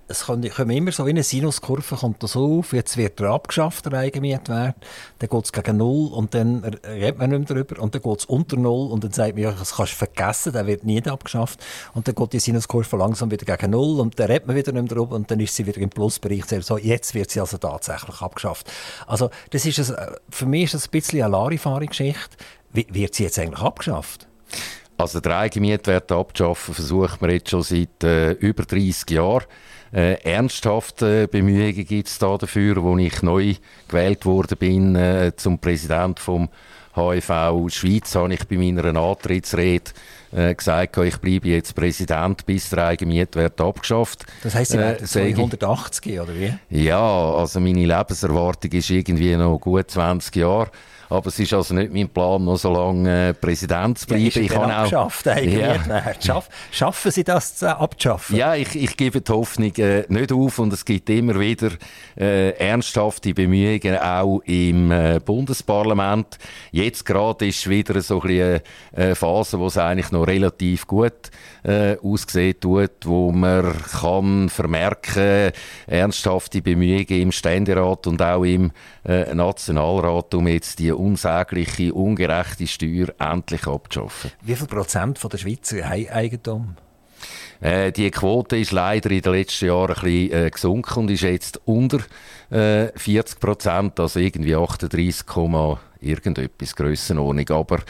[0.09, 3.95] es kommt, immer so wie eine Sinuskurve kommt das auf, jetzt wird er abgeschafft, der
[3.95, 4.77] Eigenmietwert,
[5.19, 8.19] dann geht es gegen Null und dann redet man nicht mehr darüber und dann geht
[8.19, 11.03] es unter Null und dann sagt man, ja, das kannst du vergessen, der wird nie
[11.05, 11.64] abgeschafft
[11.95, 14.83] und dann geht die Sinuskurve langsam wieder gegen Null und dann redet man wieder nicht
[14.83, 16.45] mehr darüber und dann ist sie wieder im Plusbereich.
[16.61, 18.71] So, jetzt wird sie also tatsächlich abgeschafft.
[19.07, 22.37] Also das ist ein, für mich ist das ein bisschen eine Larifari-Geschichte.
[22.73, 24.29] Wird sie jetzt eigentlich abgeschafft?
[24.99, 29.45] Also der Eigenmietwert abzuschaffen versucht man jetzt schon seit äh, über 30 Jahren.
[29.92, 33.55] Äh, ernsthafte Bemühungen gibt es da dafür, wo ich neu
[33.88, 36.49] gewählt worden bin äh, zum Präsident vom
[36.96, 39.90] HIV Schweiz, habe ich bei meiner Antrittsrede
[40.33, 44.25] äh, gesagt, ich bleibe jetzt Präsident, bis der eigene Mietwert abgeschafft.
[44.42, 46.55] Das heisst, Sie werden äh, 280 oder wie?
[46.70, 50.70] Ja, also meine Lebenserwartung ist irgendwie noch gut 20 Jahre.
[51.09, 54.25] Aber es ist also nicht mein Plan, noch so lange äh, Präsident zu bleiben.
[54.25, 56.14] Ja, ich kann auch geschafft, ja.
[56.21, 58.37] Schaff, schaffen Sie das äh, abzuschaffen?
[58.37, 61.71] Ja, ich, ich gebe die Hoffnung äh, nicht auf und es gibt immer wieder
[62.19, 66.38] äh, ernsthafte Bemühungen auch im äh, Bundesparlament.
[66.73, 71.31] Jetzt gerade ist wieder so eine äh, Phase, wo es eigentlich noch relativ gut
[71.66, 75.52] äh, aussehen tut, wo man kann vermerken
[75.87, 78.70] ernsthafte Bemühungen im Ständerat und auch im
[79.05, 84.31] äh, Nationalrat, um jetzt die unsägliche, ungerechte Steuer endlich abzuschaffen.
[84.42, 86.76] Wie viel Prozent von der Schweizer haben Eigentum?
[87.61, 91.22] Äh, die Quote ist leider in den letzten Jahren ein bisschen äh, gesunken und ist
[91.22, 91.98] jetzt unter
[92.50, 95.26] äh, 40 Prozent, also irgendwie 38,
[96.07, 97.49] irgendetwas Grössenordnung.
[97.51, 97.81] Aber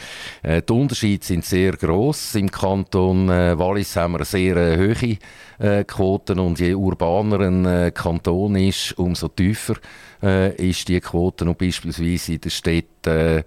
[0.43, 2.35] äh, die Unterschiede sind sehr groß.
[2.35, 5.17] Im Kanton äh, Wallis haben wir sehr äh, hohe
[5.59, 9.75] äh, Quoten und je urbaner ein äh, Kanton ist, umso tiefer
[10.21, 11.45] äh, ist die Quote.
[11.45, 13.43] Und beispielsweise in der Stadt äh,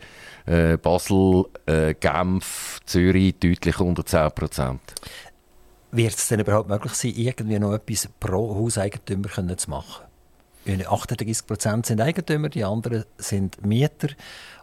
[0.83, 1.45] Basel,
[2.01, 4.81] Genf, Zürich deutlich unter 10 Prozent.
[5.93, 10.11] Wird es denn überhaupt möglich sein, irgendwie noch etwas pro Hauseigentümer zu machen?
[10.67, 14.09] 38 Prozent sind Eigentümer, die anderen sind Mieter.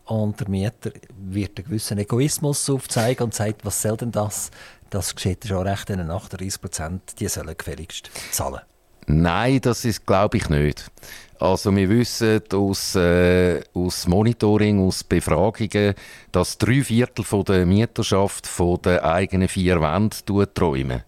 [0.07, 4.51] Und der Mieter wird einen gewissen Egoismus aufzeigen und sagt, was soll denn das?
[4.89, 8.61] Das geschieht schon recht, den 38 Prozent, die sollen gefälligst zahlen.
[9.07, 10.91] Nein, das ist, glaube ich, nicht.
[11.39, 15.93] Also wir wissen aus, äh, aus Monitoring, aus Befragungen,
[16.31, 21.03] dass drei Viertel von der Mieterschaft von den eigenen vier Wänden träumen.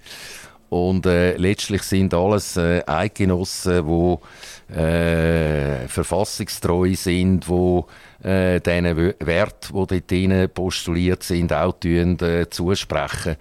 [0.69, 9.71] Und äh, letztlich sind alles äh, Eidgenossen, die äh, verfassungstreu sind, die äh, diesen Wert,
[9.73, 13.35] die dort postuliert sind, auch tun, äh, zusprechen.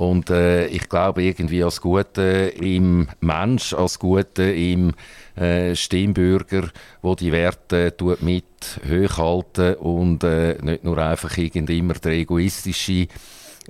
[0.00, 4.94] Und äh, ich glaube, irgendwie als Gute im Mensch, als Gute im
[5.36, 6.70] äh, Stimmbürger,
[7.02, 8.46] wo die Werte tut mit
[8.88, 13.08] hochhalten und äh, nicht nur einfach irgendwie immer der egoistische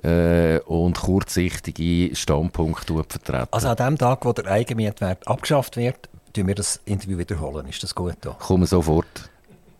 [0.03, 3.47] äh, und kurzsichtige Standpunkt vertreten.
[3.51, 7.67] Also an dem Tag, wo der Eigenmietwert abgeschafft wird, tun wir das Interview wiederholen.
[7.67, 8.15] Ist das gut?
[8.21, 8.31] Da?
[8.31, 9.29] Kommen sofort.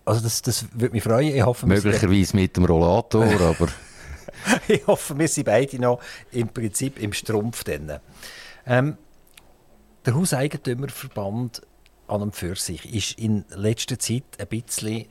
[0.06, 1.36] Also das, das würde mich freuen.
[1.36, 3.68] Ich hoffe, Möglicherweise mit dem Rollator, aber...
[4.68, 6.00] ich hoffe, wir sind beide noch
[6.32, 7.64] im Prinzip im Strumpf.
[8.66, 8.98] Ähm,
[10.06, 11.62] der Hauseigentümerverband
[12.08, 15.06] an und für sich ist in letzter Zeit ein bisschen,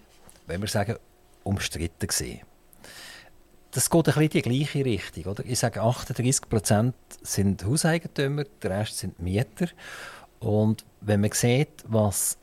[0.47, 0.97] wenn wir sagen,
[1.45, 2.41] umstritten gewesen.
[3.73, 5.25] Das geht ein bisschen in die gleiche Richtung.
[5.27, 5.45] Oder?
[5.47, 9.69] Ich sage, 38% sind Hauseigentümer, der Rest sind Mieter.
[10.41, 12.39] Und wenn man sieht, was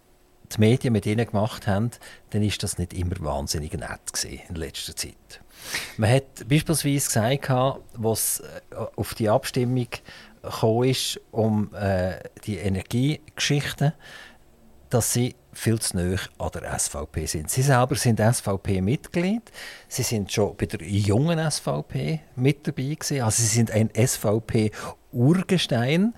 [0.55, 1.91] die Medien mit ihnen gemacht haben,
[2.29, 5.41] dann ist das nicht immer wahnsinnig nett in letzter Zeit.
[5.97, 7.49] Man hat beispielsweise gesagt,
[7.93, 9.87] was äh, auf die Abstimmung
[10.41, 13.93] gekommen ist um äh, die Energiegeschichten,
[14.89, 17.49] dass sie viel zu nahe an der SVP sind.
[17.49, 19.51] Sie selber sind SVP-Mitglied.
[19.87, 23.21] Sie sind schon bei der jungen SVP mit dabei gewesen.
[23.21, 23.89] Also sie sind ein
[25.11, 26.13] SVP-Urgestein.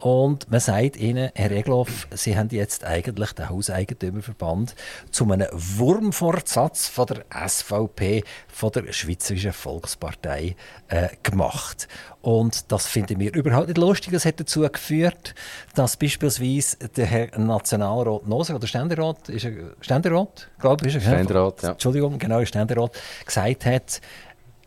[0.00, 4.74] Und man sagt ihnen, Herr Egloff, Sie haben jetzt eigentlich den Hauseigentümerverband
[5.10, 10.56] zu einem Wurmfortsatz von der SVP, von der Schweizerischen Volkspartei,
[10.88, 11.86] äh, gemacht.
[12.20, 14.12] Und das finden wir überhaupt nicht lustig.
[14.12, 15.34] Das hat dazu geführt,
[15.74, 21.14] dass beispielsweise der Herr Nationalrat Noser oder Ständerat, ist er Ständerat, glaube ich, ist er
[21.14, 21.70] Ständerat, ja.
[21.70, 24.00] Entschuldigung, genau, Ständerat, gesagt hat,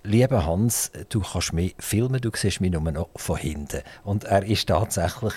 [0.06, 3.82] lieber Hans, du kannst mich filmen, du siehst mich nur noch von hinten.
[4.04, 5.34] Und er ist tatsächlich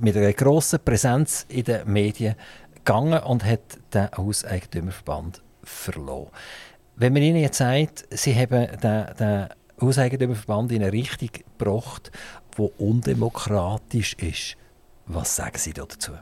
[0.00, 2.34] mit einer grossen Präsenz in den Medien
[2.74, 6.30] gegangen und hat den Hauseigentümerverband verloren.
[6.96, 9.48] Wenn man Ihnen jetzt sagt, Sie haben den, den
[9.80, 12.10] Hauseigentümerverband in eine Richtung gebracht,
[12.56, 14.56] die undemokratisch ist,
[15.06, 16.12] was sagen Sie dazu?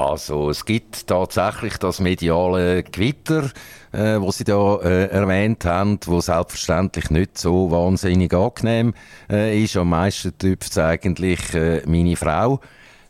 [0.00, 3.50] Also es gibt tatsächlich das mediale Gewitter,
[3.92, 8.94] äh, was Sie da äh, erwähnt haben, wo selbstverständlich nicht so wahnsinnig angenehm
[9.30, 9.76] äh, ist.
[9.76, 12.60] Am meisten tüpft eigentlich äh, meine Frau.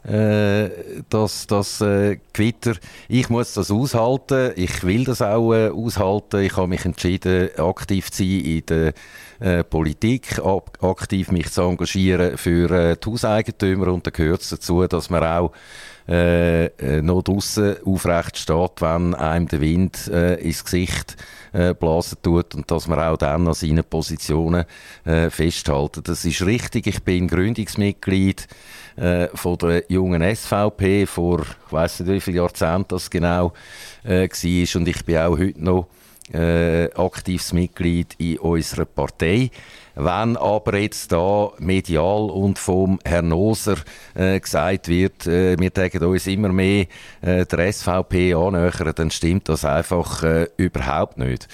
[0.03, 0.71] Äh,
[1.11, 2.75] das, das äh, Gewitter.
[3.09, 4.53] Ich muss das aushalten.
[4.57, 6.41] Ich will das auch äh, aushalten.
[6.41, 8.93] Ich habe mich entschieden, aktiv zu sein in der
[9.39, 10.41] äh, Politik,
[10.81, 13.89] aktiv mich zu engagieren für äh, die Hauseigentümer.
[13.89, 15.53] Und da gehört es dazu, dass man auch
[16.11, 21.17] äh, äh, noch draussen aufrecht steht, wenn einem der Wind äh, ins Gesicht
[21.53, 24.65] äh, blasen tut und dass man auch dann an seinen Positionen
[25.05, 26.03] äh, festhalten.
[26.03, 26.89] Das ist richtig.
[26.89, 28.49] Ich bin Gründungsmitglied
[28.97, 33.53] äh, von der jungen SVP vor, ich weiß nicht wie viele Jahrzehnten das genau
[34.03, 35.87] äh, war und ich bin auch heute noch
[36.33, 39.51] äh, aktives Mitglied in unserer Partei.
[39.95, 43.77] Wenn aber jetzt da medial und vom Herrn Noser
[44.15, 46.87] äh, gesagt wird, äh, wir tägen uns immer mehr
[47.21, 51.49] äh, der SVP annähern, dann stimmt das einfach äh, überhaupt nicht.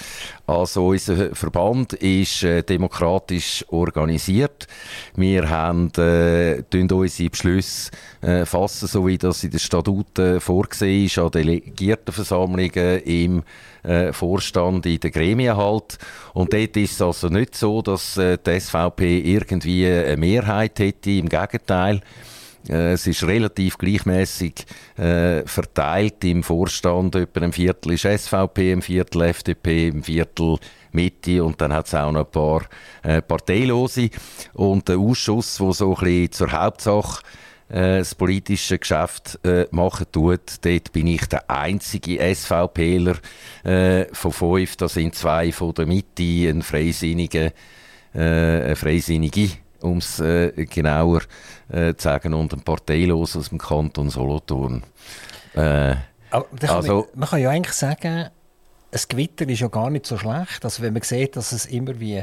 [0.47, 4.69] Also unser Verband ist äh, demokratisch organisiert.
[5.17, 11.19] Wir haben äh, unsere Beschlüsse äh, fassen, so wie das in den Statuten vorgesehen ist,
[11.19, 13.43] an Delegiertenversammlungen im
[13.87, 15.99] äh, Vorstand in den Gremien halt.
[16.35, 21.11] Und dort ist es also nicht so, dass äh, die SVP irgendwie eine Mehrheit hätte.
[21.11, 22.01] Im Gegenteil.
[22.69, 27.15] Äh, es ist relativ gleichmäßig äh, verteilt im Vorstand.
[27.15, 30.59] Etwa ein Viertel ist SVP, ein Viertel FDP, ein Viertel
[30.93, 32.63] Mitte und dann hat es auch noch ein paar
[33.03, 34.11] äh, Parteilose.
[34.55, 37.23] Und der Ausschuss, der so ein bisschen zur Hauptsache
[37.69, 43.17] äh, das politische Geschäft äh, machen tut, dort bin ich der einzige SVPler
[43.65, 44.77] äh, von fünf.
[44.77, 47.53] Da sind zwei von der Mitte, ein Freisinniger,
[48.15, 49.51] äh, eine Freisinnige,
[49.81, 51.23] um es äh, genauer
[51.69, 54.83] äh, zu sagen, und ein Parteilos aus dem Kanton Solothurn.
[55.55, 55.97] Äh,
[56.31, 58.31] also, man, man kann ja eigentlich sagen,
[58.93, 60.65] ein Gewitter ist ja gar nicht so schlecht.
[60.65, 62.23] Also wenn man sieht, dass es immer wie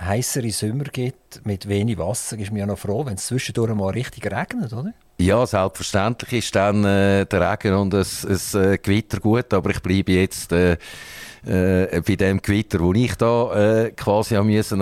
[0.00, 3.90] heißere Sommer gibt mit wenig Wasser, ist man ja noch froh, wenn es zwischendurch mal
[3.90, 4.92] richtig regnet, oder?
[5.18, 8.24] Ja, selbstverständlich ist dann äh, der Regen und es,
[8.54, 10.76] äh, Gewitter gut, aber ich bleibe jetzt äh,
[11.46, 14.80] äh, bei dem Gewitter, das ich da äh, quasi haben müssen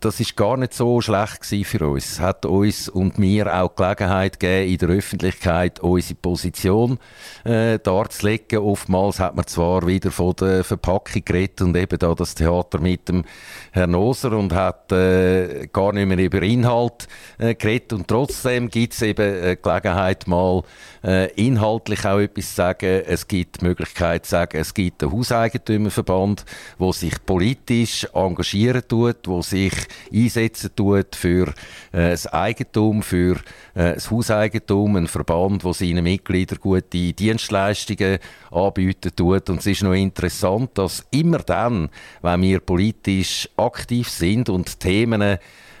[0.00, 2.12] das ist gar nicht so schlecht für uns.
[2.12, 6.98] Es hat uns und mir auch Gelegenheit gegeben, in der Öffentlichkeit unsere Position
[7.44, 8.58] äh, darzulegen.
[8.58, 13.08] Oftmals hat man zwar wieder von der Verpackung geredet und eben da das Theater mit
[13.08, 13.24] dem
[13.72, 17.06] Herrn Noser und hat äh, gar nicht mehr über Inhalt
[17.38, 20.62] äh, geredet und trotzdem gibt es eben äh, Gelegenheit mal
[21.04, 23.02] äh, inhaltlich auch etwas zu sagen.
[23.06, 26.44] Es gibt die Möglichkeit zu sagen, es gibt einen Hauseigentümerverband,
[26.78, 29.81] wo sich politisch engagieren tut, wo sich
[30.12, 31.48] einsetzen tut für
[31.92, 33.36] äh, das Eigentum, für
[33.74, 38.18] äh, das Hauseigentum, ein Verband, wo seinen Mitgliedern gute Dienstleistungen
[38.50, 39.50] anbieten tut.
[39.50, 41.88] Und es ist noch interessant, dass immer dann,
[42.20, 45.38] wenn wir politisch aktiv sind und Themen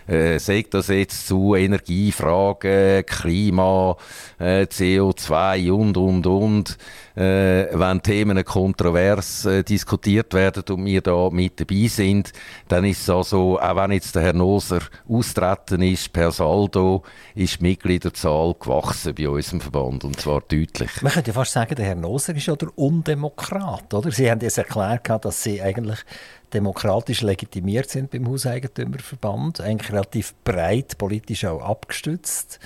[0.08, 3.96] äh, sagt das jetzt zu Energiefragen, Klima,
[4.38, 6.78] äh, CO2 und, und, und,
[7.14, 12.32] äh, wenn Themen kontrovers äh, diskutiert werden und wir da mit dabei sind,
[12.68, 17.02] dann ist es also, auch wenn jetzt der Herr Noser austreten ist, per Saldo,
[17.34, 21.02] ist die Mitgliederzahl gewachsen bei unserem Verband und zwar deutlich.
[21.02, 24.10] Man könnte ja fast sagen, der Herr Noser ist ja der Undemokrat, oder?
[24.10, 25.98] Sie haben jetzt erklärt, dass Sie eigentlich
[26.52, 32.60] demokratisch legitimiert sind beim Hauseigentümerverband, eigentlich relativ breit politisch auch abgestützt.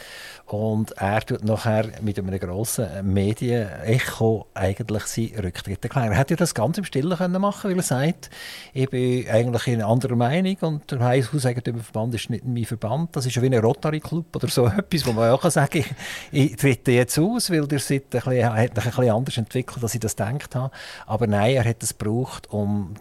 [0.47, 6.13] Und er tut nachher mit einem grossen Medienecho eigentlich seinen Rücktritt erklären.
[6.13, 8.31] Er hätte ja das ganz im Stillen können machen weil er sagt,
[8.73, 13.15] ich bin eigentlich in anderer Meinung und der Hauseigentümerverband ist nicht mein Verband.
[13.15, 15.97] Das ist ja wie ein Rotary-Club oder so etwas, wo man auch sagen kann,
[16.33, 19.83] ich, ich trete jetzt aus, weil der Seite ein bisschen, sich ein bisschen anders entwickelt,
[19.83, 20.71] als ich das gedacht habe.
[21.07, 22.95] Aber nein, er hat es gebraucht, um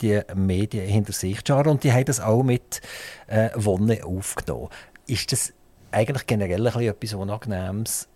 [0.00, 2.80] die Medien hinter sich zu haben und die haben das auch mit
[3.26, 4.68] äh, Wonne aufgenommen.
[5.06, 5.52] Ist das
[5.90, 8.08] eigentlich generell ein etwas Unangenehmes,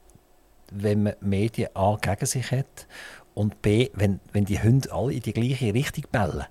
[0.72, 2.86] wenn man Medien A gegen sich hat
[3.34, 6.46] und B, wenn, wenn die Hunde alle in die gleiche Richtung bellen?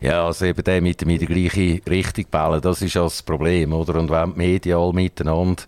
[0.00, 3.98] Ja, also eben der mit, in die gleiche Richtung bellen, das ist das Problem, oder?
[3.98, 5.64] Und wenn die Medien alle miteinander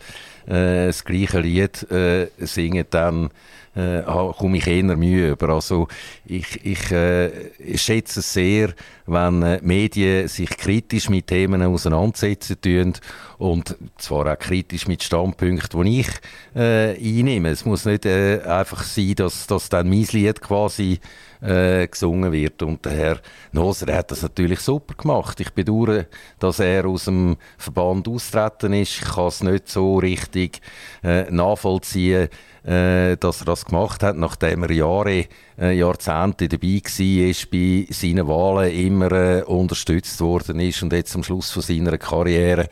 [0.46, 3.30] äh, das gleiche Lied äh, singen, dann
[3.74, 5.50] äh, komme ich eher Mühe über.
[5.50, 5.88] Also
[6.24, 7.30] ich, ich, äh,
[7.76, 8.74] schätze es sehr,
[9.06, 12.94] wenn äh, Medien sich kritisch mit Themen auseinandersetzen tun
[13.38, 16.08] und zwar auch kritisch mit Standpunkten, die ich
[16.54, 17.50] äh, einnehme.
[17.50, 20.98] Es muss nicht äh, einfach sein, dass, dass dann mein Lied quasi
[21.40, 22.62] äh, gesungen wird.
[22.62, 23.20] Und der Herr
[23.52, 25.40] Noser hat das natürlich super gemacht.
[25.40, 26.06] Ich bedauere,
[26.38, 29.00] dass er aus dem Verband austreten ist.
[29.02, 30.60] Ich kann es nicht so richtig
[31.02, 32.28] äh, nachvollziehen,
[32.64, 35.26] äh, dass er das gemacht hat, nachdem er Jahre,
[35.58, 41.22] äh, Jahrzehnte dabei war, bei seinen Wahlen immer äh, unterstützt worden ist und jetzt am
[41.22, 42.68] Schluss von seiner Karriere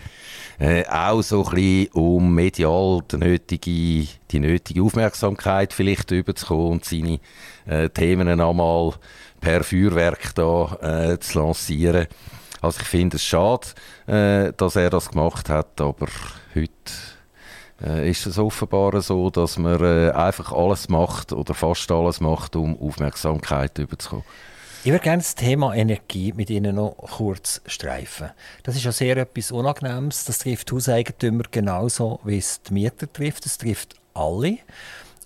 [0.59, 6.85] äh, auch so ein bisschen, um medial die nötige, die nötige Aufmerksamkeit vielleicht überzukommen und
[6.85, 7.21] seine
[7.67, 8.95] äh, Themen einmal
[9.41, 12.09] per Feuerwerk da äh, zu lancieren.
[12.61, 13.69] Also ich finde es schade,
[14.05, 16.09] dass er das gemacht hat, aber
[16.57, 16.73] heute
[17.83, 22.57] äh, ist es offenbar so, dass man äh, einfach alles macht oder fast alles macht,
[22.57, 24.25] um Aufmerksamkeit überzukommen.
[24.85, 28.31] Ich würde gerne das Thema Energie mit Ihnen noch kurz streifen.
[28.63, 30.25] Das ist ja sehr etwas Unangenehmes.
[30.25, 33.45] Das trifft Hauseigentümer genauso, wie es die Mieter trifft.
[33.45, 34.59] Es trifft alle.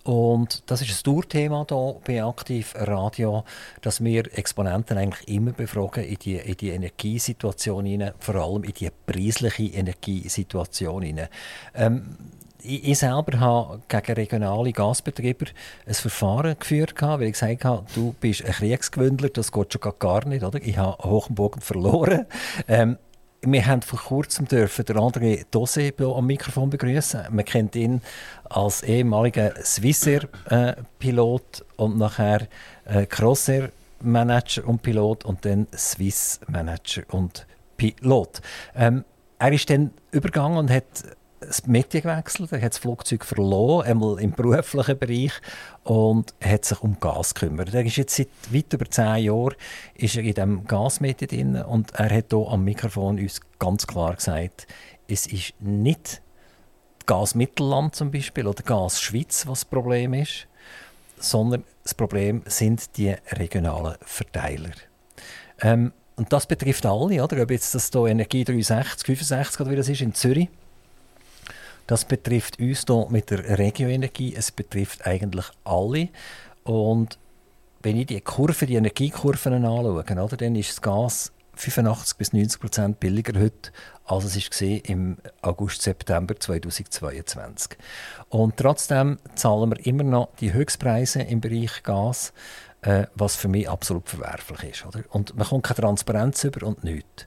[0.05, 3.45] Und das ist ein Tourthema hier bei Aktiv Radio,
[3.83, 8.73] dass wir Exponenten eigentlich immer befragen in die, in die Energiesituation hinein, vor allem in
[8.73, 11.29] die preisliche Energiesituation hinein.
[11.75, 12.17] Ähm,
[12.65, 15.47] ich, selber habe gegen regionale Gasbetreiber
[15.87, 20.27] ein Verfahren geführt, weil ich gesagt habe, du bist ein Kriegsgewündler, das geht schon gar
[20.27, 20.45] nicht.
[20.45, 20.61] Oder?
[20.63, 22.27] Ich habe Hochbogen verloren.
[22.69, 22.99] Ähm,
[23.45, 27.23] wir haben vor kurzem dürfen der André Dose am Mikrofon begrüßen.
[27.31, 28.01] Man kennt ihn
[28.45, 32.47] als ehemaliger Swissair-Pilot äh, und nachher
[32.85, 37.45] äh, Crossair-Manager und Pilot und dann Swiss-Manager und
[37.77, 38.41] Pilot.
[38.77, 39.05] Ähm,
[39.41, 40.85] er ist dann übergegangen und hat
[41.47, 45.33] das Medien gewechselt, er hat das Flugzeug verloren, einmal im beruflichen Bereich
[45.85, 47.75] und hat sich um Gas gekümmert.
[47.75, 49.55] Er ist jetzt seit weit über zehn Jahren
[49.95, 54.15] ist er in diesem Gasmedien drin und er hat hier am Mikrofon uns ganz klar
[54.15, 54.67] gesagt,
[55.09, 56.23] es ist nicht
[57.07, 60.47] Gas Mittelland zum Beispiel oder Gas Schweiz, was das Problem ist,
[61.19, 64.71] sondern das Problem sind die regionalen Verteiler.
[65.61, 67.43] Ähm, und das betrifft alle, oder?
[67.43, 70.49] ob jetzt das hier Energie 63, 65 oder wie das ist in Zürich
[71.87, 76.09] das betrifft uns hier mit der Regioenergie, es betrifft eigentlich alle.
[76.65, 77.19] Und
[77.83, 82.61] wenn ich die Kurve, die Energiekurven anschaue, oder, dann ist das Gas 85 bis 90
[82.61, 83.73] Prozent billiger heute,
[84.05, 87.77] als es war im August, September 2022.
[88.31, 92.33] Und trotzdem zahlen wir immer noch die Höchstpreise im Bereich Gas,
[92.83, 94.87] äh, was für mich absolut verwerflich ist.
[94.87, 95.05] Oder?
[95.11, 97.27] Und man kommt keine Transparenz über und nichts.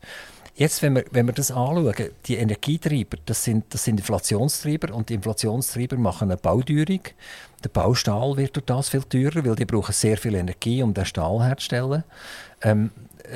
[0.57, 1.93] Jetzt, wenn wir, wenn wir das anschauen,
[2.27, 7.01] die Energietreiber, das sind, das sind Inflationstreiber und die Inflationstreiber machen eine Baudürung.
[7.61, 11.03] Der Baustahl wird durch das viel teurer, weil die brauchen sehr viel Energie, um den
[11.03, 12.05] Stahl herzustellen.
[12.61, 12.91] Ähm,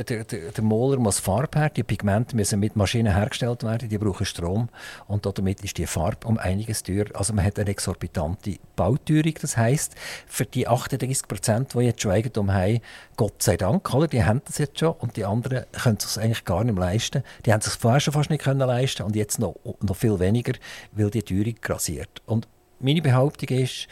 [0.07, 3.97] der, der, der Moler muss Farbe her, die Pigmente müssen mit Maschinen hergestellt werden, die
[3.97, 4.69] brauchen Strom
[5.07, 7.09] und damit ist die Farbe um einiges teurer.
[7.13, 9.33] Also man hat eine exorbitante Bauteuerung.
[9.41, 9.95] Das heißt,
[10.27, 12.79] für die 38 Prozent, die jetzt schon Eigentum haben,
[13.15, 14.07] Gott sei Dank, oder?
[14.07, 17.23] die haben das jetzt schon und die anderen können es sich eigentlich gar nicht leisten.
[17.45, 20.19] Die haben es sich vorher schon fast nicht können leisten und jetzt noch, noch viel
[20.19, 20.53] weniger,
[20.91, 22.21] weil die Teuerung grasiert.
[22.25, 22.47] Und
[22.79, 23.87] meine Behauptung ist,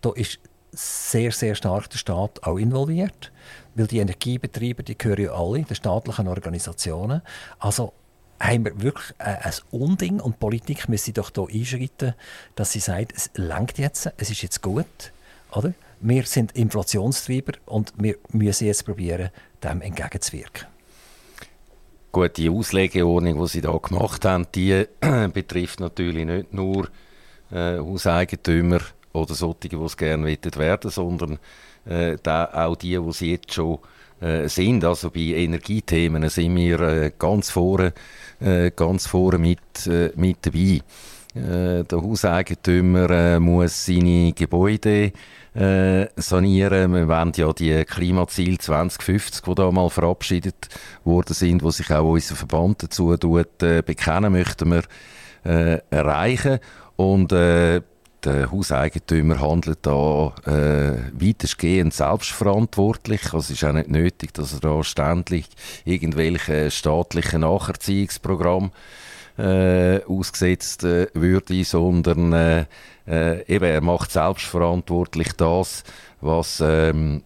[0.00, 0.40] da ist
[0.72, 3.30] sehr, sehr stark der Staat auch involviert.
[3.74, 7.22] Weil die Energiebetreiber, die gehören ja alle den staatlichen Organisationen.
[7.58, 7.92] Also
[8.40, 12.14] haben wir wirklich ein Unding und Politik müsste doch hier einschreiten,
[12.54, 15.12] dass sie sagt, es langt jetzt, es ist jetzt gut.
[15.52, 15.74] Oder?
[16.00, 19.30] Wir sind Inflationstreiber und wir müssen jetzt probieren,
[19.62, 20.66] dem entgegenzuwirken.
[22.10, 24.86] Gut, die Auslegeordnung, die Sie da gemacht haben, die
[25.32, 26.88] betrifft natürlich nicht nur
[27.50, 28.80] äh, Hauseigentümer
[29.12, 31.38] oder solche, die es gerne werden sondern
[31.84, 33.78] äh, da auch die, die sie jetzt schon
[34.22, 34.84] äh, sind.
[34.84, 37.92] Also bei Energiethemen sind wir äh, ganz vorne,
[38.40, 40.80] äh, ganz vorne mit, äh, mit dabei.
[41.34, 45.12] Der Hauseigentümer muss seine Gebäude
[45.54, 46.92] sanieren.
[46.92, 50.68] Wir wollen ja die Klimaziele 2050, die da mal verabschiedet
[51.04, 56.58] worden sind, wo sich auch unser Verband dazu tut, bekennen, möchten wir erreichen.
[56.96, 57.80] Und äh,
[58.24, 63.24] der Hauseigentümer handelt da äh, weitestgehend selbstverantwortlich.
[63.32, 65.46] Also es ist auch nicht nötig, dass er da ständig
[65.84, 68.70] irgendwelche staatlichen Nacherziehungsprogramme
[69.38, 72.64] äh, ausgesetzt äh, würde, sondern äh,
[73.06, 75.82] äh, eben, er macht selbstverantwortlich das,
[76.20, 77.22] was ähm,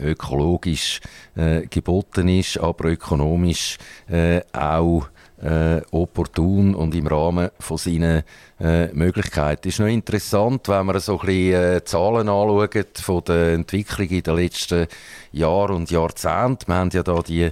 [0.00, 1.00] ökologisch
[1.36, 3.76] äh, geboten ist, aber ökonomisch
[4.08, 5.08] äh, auch
[5.42, 8.22] äh, opportun und im Rahmen von seinen
[8.60, 9.68] äh, Möglichkeiten.
[9.68, 14.08] Es ist noch interessant, wenn man so ein bisschen äh, Zahlen anschaut von der Entwicklung
[14.08, 14.86] in den letzten
[15.32, 16.68] Jahren und Jahrzehnten.
[16.68, 17.50] Wir haben ja da die,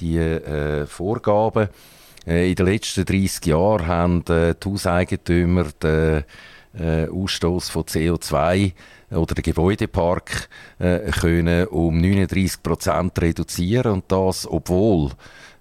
[0.00, 1.68] die äh, Vorgaben.
[2.26, 6.24] Äh, in den letzten 30 Jahren haben äh, die Hauseigentümer den
[6.78, 8.72] äh, Ausstoß von CO2
[9.10, 10.48] oder den Gebäudepark
[11.20, 15.12] können um 39 Prozent reduzieren und das obwohl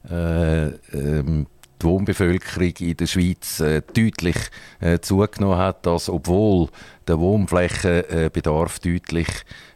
[0.09, 1.45] äh, ähm,
[1.83, 4.37] die Wohnbevölkerung in der Schweiz äh, deutlich
[4.79, 6.69] äh, zugenommen hat, dass obwohl
[7.07, 9.27] der Wohnflächenbedarf deutlich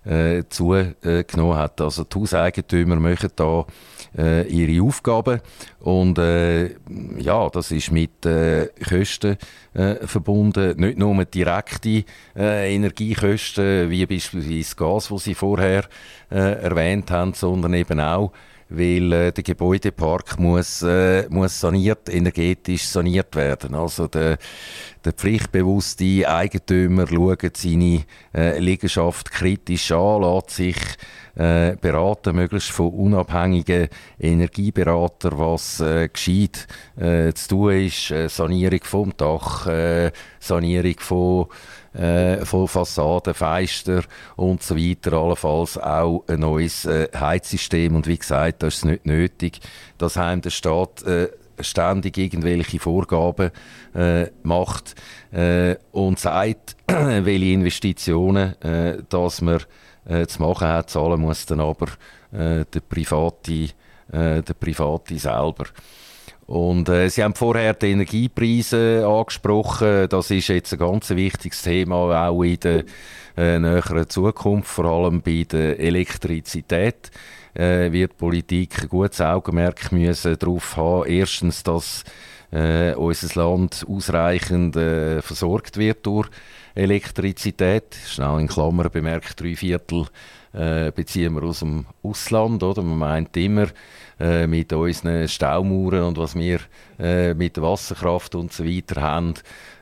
[0.05, 1.81] äh, zugenommen hat.
[1.81, 3.65] Also die Hauseigentümer machen da
[4.17, 5.41] äh, ihre Aufgaben
[5.79, 6.75] und äh,
[7.17, 9.37] ja, das ist mit äh, Kosten
[9.73, 12.05] äh, verbunden, nicht nur mit direkten
[12.35, 15.83] äh, Energiekosten, wie beispielsweise das Gas, das Sie vorher
[16.31, 18.31] äh, erwähnt haben, sondern eben auch
[18.70, 23.76] weil äh, der Gebäudepark muss, äh, muss saniert, energetisch saniert werden.
[23.76, 24.38] Also der,
[25.05, 28.03] der pflichtbewusste Eigentümer schaut seine
[28.34, 30.78] äh, Liegenschaft kritisch an, lässt sich
[31.36, 33.89] äh, beraten, möglichst von unabhängigen
[34.20, 38.11] Energieberatern, was äh, gescheit äh, zu tun ist.
[38.11, 41.45] Äh, Sanierung vom Dach, äh, Sanierung von
[41.97, 44.03] äh, von Fassaden, Feister
[44.35, 47.95] und so weiter, allenfalls auch ein neues äh, Heizsystem.
[47.95, 49.59] Und wie gesagt, das ist nicht nötig,
[49.97, 51.29] dass einem der Staat äh,
[51.59, 53.51] ständig irgendwelche Vorgaben
[53.95, 54.95] äh, macht
[55.31, 59.61] äh, und sagt, welche Investitionen äh, dass man
[60.05, 61.87] äh, zu machen hat, zahlen muss dann aber
[62.31, 63.69] äh, der Private,
[64.11, 65.65] äh, der Private selber.
[66.47, 70.07] Und äh, Sie haben vorher die Energiepreise angesprochen.
[70.07, 72.85] Das ist jetzt ein ganz wichtiges Thema, auch in der
[73.35, 77.11] äh, näheren Zukunft, vor allem bei der Elektrizität.
[77.53, 81.09] Äh, wird Politik ein gutes Augenmerk müssen darauf haben.
[81.09, 82.05] Erstens, dass
[82.51, 86.29] äh, unser Land ausreichend äh, versorgt wird durch
[86.75, 87.97] Elektrizität.
[88.07, 90.05] Schnell in Klammern bemerkt, drei Viertel
[90.53, 92.63] äh, beziehen wir aus dem Ausland.
[92.63, 92.81] Oder?
[92.81, 93.67] Man meint immer,
[94.19, 96.59] äh, mit unseren Staumauern und was wir
[96.99, 99.35] äh, mit der Wasserkraft und so weiter haben,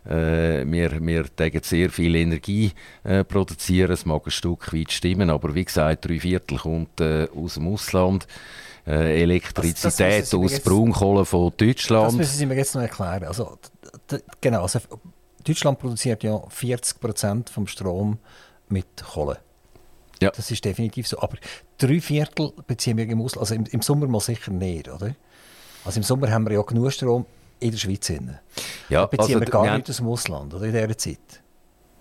[0.05, 1.25] äh, wir, wir
[1.61, 2.71] sehr viel Energie
[3.03, 3.91] äh, produzieren.
[3.91, 7.67] Es mag ein Stück weit stimmen, aber wie gesagt, drei Viertel kommt äh, aus dem
[7.67, 8.27] Ausland.
[8.87, 12.05] Elektrizität das, das aus Braunkohle von Deutschland.
[12.05, 13.23] Das müssen Sie mir jetzt noch erklären.
[13.23, 13.57] Also,
[14.39, 14.77] genau, also
[15.43, 18.19] Deutschland produziert ja 40 Prozent vom Strom
[18.69, 19.39] mit Kohle.
[20.21, 20.31] Ja.
[20.31, 21.19] Das ist definitiv so.
[21.19, 21.37] Aber
[21.77, 23.41] drei Viertel beziehen wir im Ausland.
[23.41, 25.15] Also im, im Sommer mal sicher nicht, oder?
[25.83, 27.25] Also im Sommer haben wir ja genug Strom
[27.59, 28.09] in der Schweiz.
[28.09, 29.77] Ja, da beziehen also, wir gar ja.
[29.77, 30.65] nicht aus dem Ausland, oder?
[30.65, 31.41] In dieser Zeit.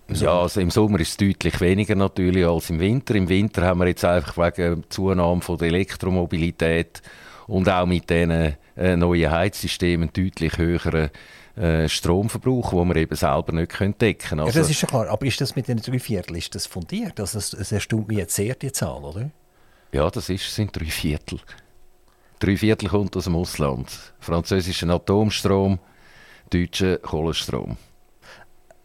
[0.07, 3.15] Ja, also im Sommer ist es deutlich weniger natürlich als im Winter.
[3.15, 7.01] Im Winter haben wir jetzt einfach wegen der Zunahme von der Elektromobilität
[7.47, 11.09] und auch mit diesen äh, neuen Heizsystemen deutlich höheren
[11.55, 14.41] äh, Stromverbrauch, den wir eben selber nicht können decken können.
[14.41, 15.07] Also, ja, das ist schon klar.
[15.07, 17.19] Aber ist das mit den drei Viertel, ist das fundiert?
[17.19, 19.29] Also es, es erstaunt mich jetzt sehr, die Zahl, oder?
[19.91, 21.39] Ja, das ist, sind drei Viertel.
[22.39, 23.89] Drei Viertel kommt aus dem Ausland.
[24.19, 25.79] Französischen Atomstrom,
[26.49, 27.77] deutschen Kohlenstrom.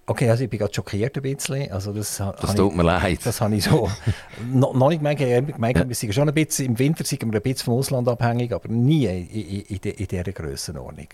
[0.07, 1.71] Okay, also ich bin gerade schockiert ein bisschen.
[1.71, 3.21] Also das das tut ich, mir leid.
[3.25, 3.89] Das habe ich so
[4.53, 5.21] noch, noch nicht gemerkt.
[5.21, 5.89] Ich ja.
[5.89, 8.69] wir sind schon ein bisschen, im Winter sind wir ein bisschen vom Ausland abhängig, aber
[8.69, 11.09] nie in, in, in, in dieser Grössenordnung.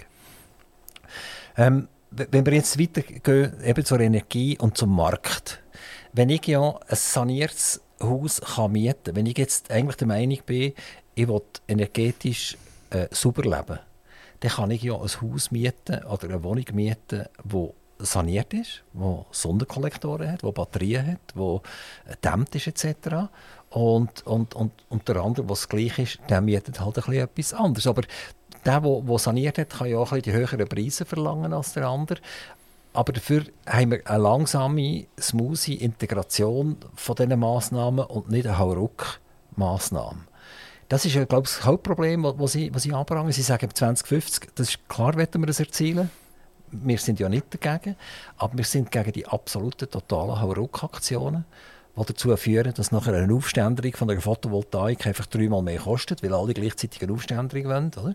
[1.56, 5.62] Ähm, wenn wir jetzt weitergehen, eben zur Energie und zum Markt.
[6.12, 10.38] Wenn ich ja ein saniertes Haus kann mieten kann, wenn ich jetzt eigentlich der Meinung
[10.46, 10.72] bin,
[11.14, 12.56] ich will energetisch
[12.90, 13.78] äh, sauber leben,
[14.40, 19.26] dann kann ich ja ein Haus mieten oder eine Wohnung mieten, die saniert ist, wo
[19.30, 21.62] Sonderkollektoren hat, wo Batterien hat, wo
[22.22, 23.30] dämmt ist etc.
[23.70, 27.86] Und, und, und, und der andere, was gleich ist, der mietet halt ein etwas anderes.
[27.86, 28.02] Aber
[28.66, 32.18] der, der saniert hat, kann ja auch die höheren Preise verlangen als der andere.
[32.92, 40.20] Aber dafür haben wir eine langsame, smoothie Integration von diesen Massnahmen und nicht eine Hauruck-Massnahme.
[40.88, 43.32] Das ist, glaube ich, das Hauptproblem, das Sie, was Sie anbringen.
[43.32, 46.10] Sie sagen 2050, das ist klar, wollen wir das erzielen.
[46.70, 47.96] Wir sind ja nicht dagegen,
[48.38, 51.44] aber wir sind gegen die absoluten, totalen Hauruck-Aktionen
[51.96, 56.34] die dazu führen, dass nachher eine Aufständerung von der Photovoltaik einfach dreimal mehr kostet, weil
[56.34, 57.90] alle gleichzeitig eine Aufständerung wollen.
[57.90, 58.14] Oder,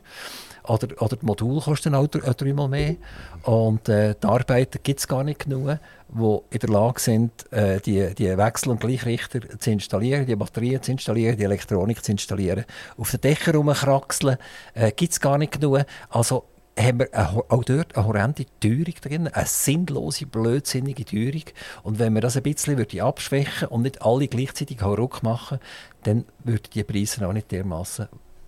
[0.68, 2.96] oder, oder die Module kosten auch äh, dreimal mehr.
[3.44, 5.80] Und äh, die Arbeiter gibt es gar nicht genug,
[6.10, 10.84] die in der Lage sind, äh, die, die Wechsel- und Gleichrichter zu installieren, die Batterien
[10.84, 12.66] zu installieren, die Elektronik zu installieren.
[12.98, 14.38] Auf den Dächern rumkraxeln
[14.76, 15.84] äh, gibt es gar nicht genug.
[16.10, 16.44] Also
[16.80, 17.10] haben wir
[17.50, 21.44] auch dort eine horrende Teuerung drin, eine sinnlose, blödsinnige Teuerung.
[21.84, 25.60] Und wenn wir das ein bisschen würde abschwächen und nicht alle gleichzeitig Ruck machen,
[26.04, 28.08] dann würden die Preise auch nicht dermaßen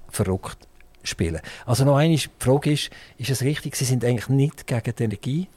[0.09, 0.67] verrückt
[1.03, 1.41] spielen.
[1.65, 5.47] Also noch eine Frage ist, ist es richtig, Sie sind eigentlich nicht gegen die Energie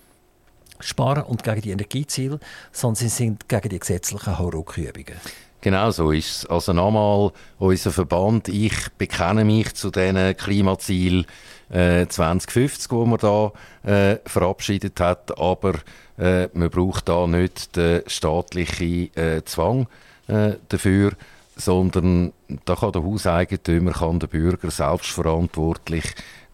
[0.81, 2.41] sparen und gegen die Energieziele,
[2.73, 5.14] sondern Sie sind gegen die gesetzlichen Hauruckübungen?
[5.61, 6.46] Genau so ist es.
[6.46, 11.26] Also nochmal, unser Verband, ich bekenne mich zu diesen Klimazielen
[11.70, 13.52] äh, 2050, wo man da
[13.84, 15.74] äh, verabschiedet hat, aber
[16.18, 19.88] äh, man braucht da nicht den staatlichen äh, Zwang
[20.28, 21.12] äh, dafür,
[21.57, 22.32] sondern
[22.66, 26.04] da kann der Hauseigentümer, kann der Bürger selbstverantwortlich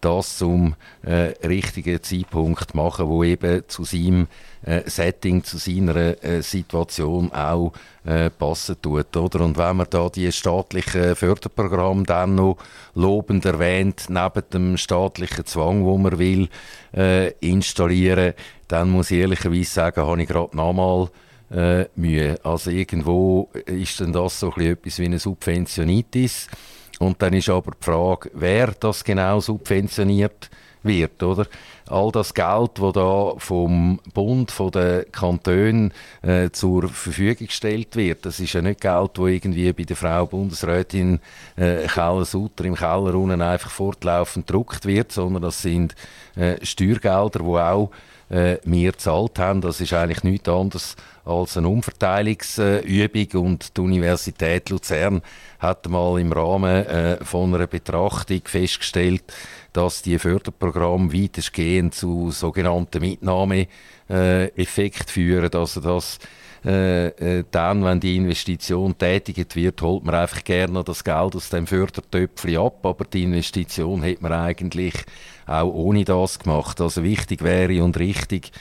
[0.03, 4.27] das zum äh, richtigen Zeitpunkt machen, wo eben zu seinem
[4.65, 7.71] äh, Setting, zu seiner äh, Situation auch
[8.03, 9.15] äh, passen tut.
[9.15, 9.41] Oder?
[9.41, 12.57] Und wenn man da die staatlichen Förderprogramme dann noch
[12.95, 16.49] lobend erwähnt, neben dem staatlichen Zwang, wo man will
[16.95, 18.33] äh, installieren,
[18.67, 21.09] dann muss ich ehrlicherweise sagen, habe ich gerade nochmal
[21.51, 22.39] äh, Mühe.
[22.43, 26.47] Also irgendwo ist dann das so etwas wie eine Subventionitis.
[26.99, 30.49] Und dann ist aber die Frage, wer das genau subventioniert
[30.83, 31.47] wird, oder?
[31.89, 38.25] All das Geld, das da vom Bund, von den Kantonen äh, zur Verfügung gestellt wird,
[38.25, 41.19] das ist ja nicht Geld, das irgendwie bei der Frau Bundesrätin
[41.55, 45.95] äh, Keller-Sutter im Keller unten einfach fortlaufend gedruckt wird, sondern das sind
[46.35, 47.91] äh, Steuergelder, die auch
[48.33, 49.61] äh, wir gezahlt haben.
[49.61, 55.21] Das ist eigentlich nichts anderes als eine Umverteilungsübung und die Universität Luzern
[55.59, 59.23] hat mal im Rahmen äh, von einer Betrachtung festgestellt,
[59.71, 65.53] dass die Förderprogramme weitestgehend zu sogenannten Mitnahmeeffekt führen.
[65.53, 66.19] Also dass
[66.65, 71.49] äh, äh, dann, wenn die Investition tätigt wird, holt man einfach gerne das Geld aus
[71.49, 74.93] dem Fördertöpfchen ab, aber die Investition hat man eigentlich
[75.45, 76.79] auch ohne das gemacht.
[76.79, 78.51] Also wichtig wäre und richtig,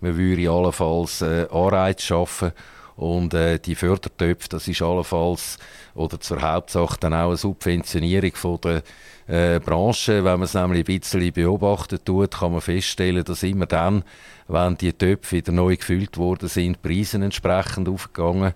[0.00, 2.52] man würde allenfalls äh, Anreize schaffen
[2.96, 5.58] und äh, die Fördertöpfe, das ist allenfalls
[5.94, 8.82] oder zur Hauptsache dann auch eine Subventionierung von der
[9.26, 10.24] äh, Branche.
[10.24, 14.04] Wenn man es nämlich ein bisschen beobachtet tut, kann man feststellen, dass immer dann,
[14.48, 18.54] wenn die Töpfe wieder neu gefüllt worden sind, die Preise entsprechend aufgegangen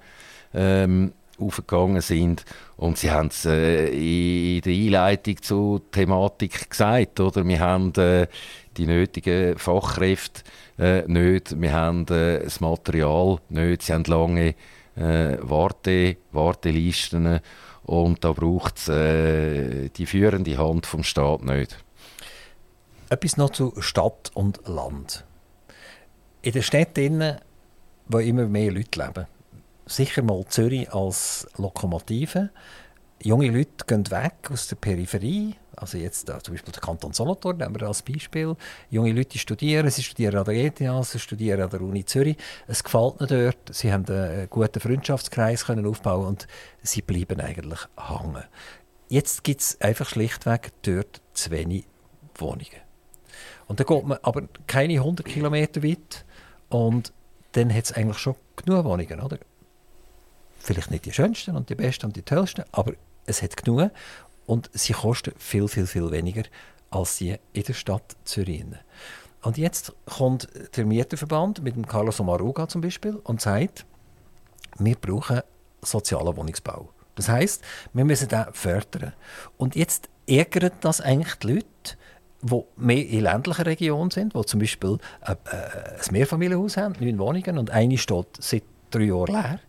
[0.55, 2.45] ähm, aufgegangen sind.
[2.77, 3.89] Und Sie haben es äh,
[4.57, 7.47] in der Einleitung zur Thematik gesagt, oder?
[7.47, 8.27] Wir haben äh,
[8.77, 10.43] die nötigen Fachkräfte
[10.79, 14.55] äh, nicht, wir haben äh, das Material nicht, sie haben lange
[14.97, 17.41] äh, Warte, Wartelisten
[17.87, 21.79] und da braucht es äh, die führende Hand vom Staat nicht.
[23.09, 25.25] Etwas noch zu Stadt und Land.
[26.43, 27.37] In den Städten,
[28.09, 29.27] wo immer mehr Leute leben,
[29.87, 32.51] sicher mal Zürich als Lokomotive.
[33.23, 37.59] Junge Leute gehen weg aus der Peripherie, also jetzt äh, zum Beispiel der Kanton Solothurn,
[37.59, 38.57] nehmen wir als Beispiel.
[38.91, 42.37] Junge Leute studieren, sie studieren an der ETH, sie studieren an der Uni Zürich.
[42.67, 46.49] Es gefällt ihnen dort, sie haben einen guten Freundschaftskreis können aufbauen und
[46.83, 48.45] sie bleiben eigentlich hängen.
[49.09, 51.85] Jetzt gibt es einfach schlichtweg dort zu wenig
[52.37, 52.81] Wohnungen.
[53.69, 56.25] Und dann geht man aber keine 100 Kilometer weit
[56.69, 57.13] und
[57.53, 59.39] dann hat es eigentlich schon genug Wohnungen, oder?
[60.59, 62.95] Vielleicht nicht die schönsten und die besten und die tollsten, aber
[63.27, 63.91] es hat genug
[64.47, 66.43] und sie kosten viel, viel, viel weniger
[66.91, 68.65] als die in der Stadt Zürich.
[69.43, 73.85] Und jetzt kommt der Mieterverband mit dem Carlos Omaruga zum Beispiel und sagt,
[74.79, 75.41] wir brauchen
[75.83, 76.91] sozialen Wohnungsbau.
[77.15, 79.13] Das heißt, wir müssen den fördern.
[79.57, 81.67] Und jetzt ärgert das eigentlich die Leute,
[82.43, 87.19] die mehr in ländlichen Regionen sind, die zum Beispiel ein, äh, ein Mehrfamilienhaus haben, neun
[87.19, 89.61] Wohnungen und eine steht seit drei Jahren leer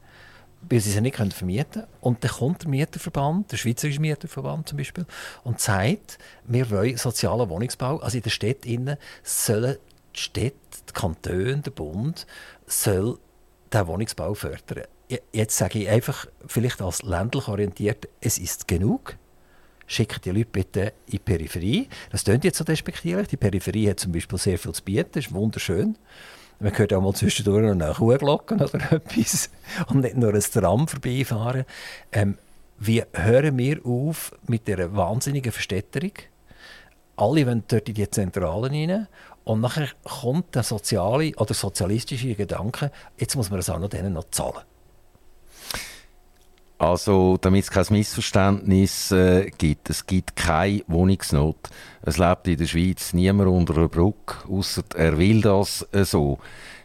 [0.70, 1.88] weil sie sie nicht vermieten können.
[2.02, 5.06] Und dann kommt der Mieterverband, der Schweizerische Mieterverband zum Beispiel,
[5.44, 9.78] und sagt, wir wollen sozialen Wohnungsbau, also in der Stadt innen sollen
[10.16, 10.56] die Städte,
[10.90, 12.26] die Kantone, der Bund,
[12.66, 13.18] soll
[13.72, 14.84] den Wohnungsbau fördern.
[15.32, 19.16] Jetzt sage ich einfach, vielleicht als ländlich orientiert, es ist genug.
[19.90, 21.88] Schickt die Leute bitte in die Peripherie.
[22.12, 23.30] Das klingt jetzt so despektierlich.
[23.30, 25.98] Die Peripherie hat zum Beispiel sehr viel zu bieten, ist wunderschön.
[26.60, 29.50] Man hört auch mal zwischendurch noch eine Kuhglocken oder etwas
[29.90, 31.66] und nicht nur ein Tram vorbeifahren.
[32.12, 32.38] Ähm,
[32.80, 36.14] wie hören wir auf mit dieser wahnsinnigen Verstädterung?
[37.16, 39.08] Alle wollen dort in die Zentralen rein
[39.44, 44.14] und nachher kommt der soziale oder sozialistische Gedanke, jetzt muss man es auch noch denen
[44.14, 44.62] noch zahlen.
[46.80, 51.58] Also, damit es kein Missverständnis äh, gibt, es gibt keine Wohnungsnot.
[52.04, 56.38] Es lebt in der Schweiz niemand unter einer Brücke, außer er will das äh, so.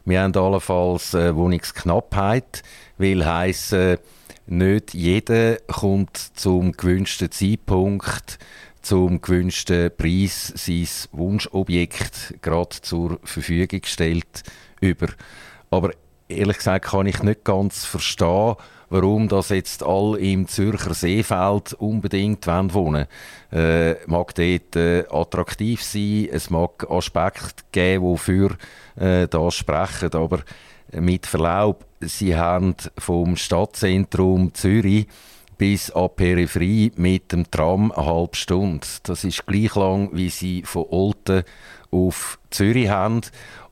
[0.06, 2.62] Wir haben allenfalls äh, Wohnungsknappheit,
[2.96, 3.98] will heißen,
[4.46, 8.38] nicht jeder kommt zum gewünschten Zeitpunkt,
[8.80, 14.42] zum gewünschten Preis sein Wunschobjekt gerade zur Verfügung gestellt
[14.80, 15.08] über.
[15.70, 15.90] Aber
[16.28, 18.56] ehrlich gesagt kann ich nicht ganz verstehen,
[18.92, 23.06] warum das jetzt all im Zürcher Seefeld unbedingt wohnen wollen.
[23.50, 28.50] Äh, mag dort äh, attraktiv sein, es mag Aspekte geben, die für
[28.96, 30.40] äh, das sprechen, aber
[30.92, 35.06] mit Verlaub, sie haben vom Stadtzentrum Zürich
[35.56, 38.86] bis an die Peripherie mit dem Tram eine halbe Stunde.
[39.04, 41.44] Das ist gleich lang, wie sie von Olten
[41.90, 43.22] auf Zürich haben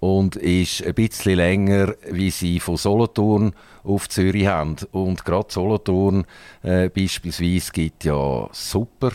[0.01, 3.53] und ist ein bisschen länger, wie sie von Solothurn
[3.85, 4.77] auf Zürich haben.
[4.93, 6.25] Und gerade Solothurn
[6.63, 9.13] äh, beispielsweise gibt ja super,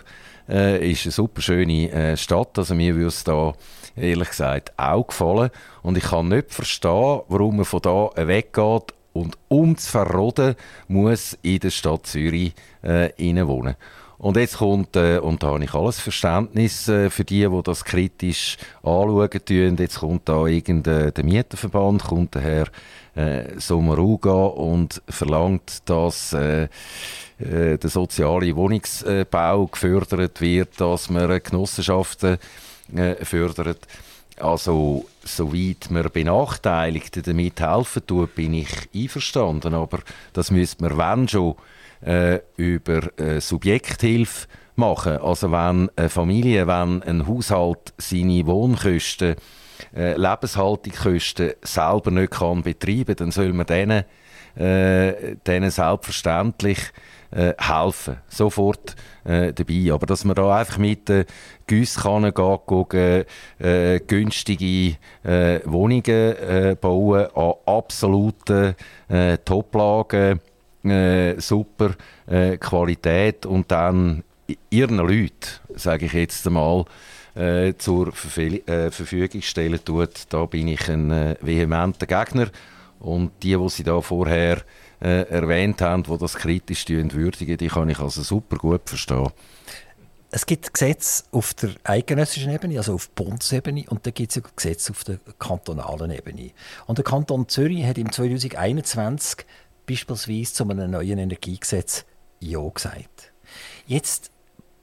[0.47, 2.57] äh, ist eine super schöne äh, Stadt.
[2.57, 3.53] Also mir würde es da
[3.95, 5.49] ehrlich gesagt auch gefallen.
[5.81, 10.55] Und ich kann nicht verstehen, warum man von da weggeht und um zu verroden
[10.87, 13.09] muss in der Stadt Zürich äh,
[13.47, 13.75] wohnen.
[14.17, 17.83] Und jetzt kommt, äh, und da habe ich alles Verständnis äh, für die, die das
[17.83, 22.67] kritisch anschauen tun, jetzt kommt da irgendein der Mieterverband, kommt der Herr
[23.15, 26.67] äh, Sommaruga und verlangt, dass äh,
[27.39, 32.37] äh, der soziale Wohnungsbau gefördert wird, dass man Genossenschaften
[32.95, 33.87] äh, fördert.
[34.37, 39.73] Also, soweit man Benachteiligten damit helfen tut, bin ich einverstanden.
[39.73, 39.99] Aber
[40.33, 41.55] das müsste man, wenn schon,
[42.05, 45.17] äh, über äh, Subjekthilfe machen.
[45.17, 49.35] Also wenn eine Familie, wenn ein Haushalt seine Wohnkosten
[49.95, 54.03] äh, Lebenshaltungskosten selber nicht kann betreiben dann soll man denen,
[54.55, 56.79] äh, denen selbstverständlich
[57.31, 58.17] äh, helfen.
[58.29, 58.95] Sofort
[59.25, 59.91] äh, dabei.
[59.91, 61.25] Aber dass man da einfach mit der
[61.67, 63.25] Gießkanne geht, gucken,
[63.59, 68.75] äh, günstige äh, Wohnungen äh, bauen an absoluten
[69.09, 70.39] äh, Toplagen,
[70.89, 71.91] äh, super
[72.27, 74.23] äh, Qualität und dann
[74.69, 75.31] ihren Leuten,
[75.75, 76.85] sage ich jetzt einmal,
[77.35, 82.47] äh, zur Verfe äh, Verfügung stellen tut, da bin ich ein äh, vehementer Gegner.
[82.99, 84.61] Und die, die sie da vorher
[85.01, 89.29] äh, erwähnt haben, die das kritisch würdigen, die kann ich also super gut verstehen.
[90.31, 94.91] Es gibt Gesetze auf der eidgenössischen Ebene, also auf Bundesebene, und dann gibt es Gesetze
[94.91, 96.51] auf der kantonalen Ebene.
[96.87, 99.45] Und der Kanton Zürich hat im 2021
[99.87, 102.05] beispielsweise zu einem neuen Energiegesetz
[102.39, 103.33] Ja gesagt.
[103.87, 104.31] Jetzt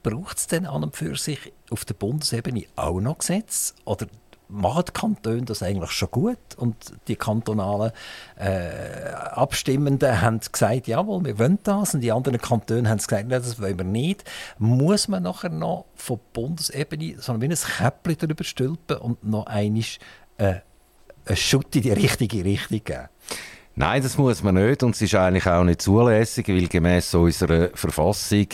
[0.03, 3.73] braucht es denn an und für sich auf der Bundesebene auch noch Gesetze?
[3.85, 4.07] Oder
[4.49, 6.37] machen die Kantone das eigentlich schon gut?
[6.57, 6.75] Und
[7.07, 7.91] die kantonalen
[8.37, 11.93] äh, Abstimmenden haben gesagt, jawohl, wir wollen das.
[11.93, 14.23] Und die anderen Kantone haben gesagt, nein, das wollen wir nicht.
[14.59, 19.83] Muss man nachher noch von Bundesebene so ein Käppchen darüber stülpen und noch einmal
[20.37, 20.55] äh,
[21.25, 23.09] einen Schutt in die richtige Richtung geben?
[23.75, 24.83] Nein, das muss man nicht.
[24.83, 28.47] Und es ist eigentlich auch nicht zulässig, weil gemäß unserer Verfassung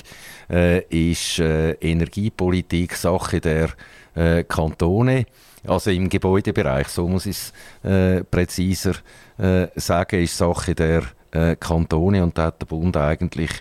[0.49, 3.70] äh, ist äh, Energiepolitik Sache der
[4.15, 5.26] äh, Kantone,
[5.67, 7.53] also im Gebäudebereich, so muss ich es
[7.84, 8.93] äh, präziser
[9.38, 13.52] äh, sagen, ist Sache der äh, Kantone und da hat der Bund eigentlich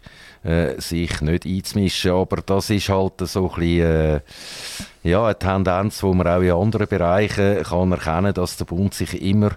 [0.79, 4.21] sich nicht einzumischen, aber das ist halt so ein bisschen,
[5.03, 8.95] ja, eine Tendenz, die man auch in anderen Bereichen kann erkennen kann, dass der Bund
[8.95, 9.51] sich immer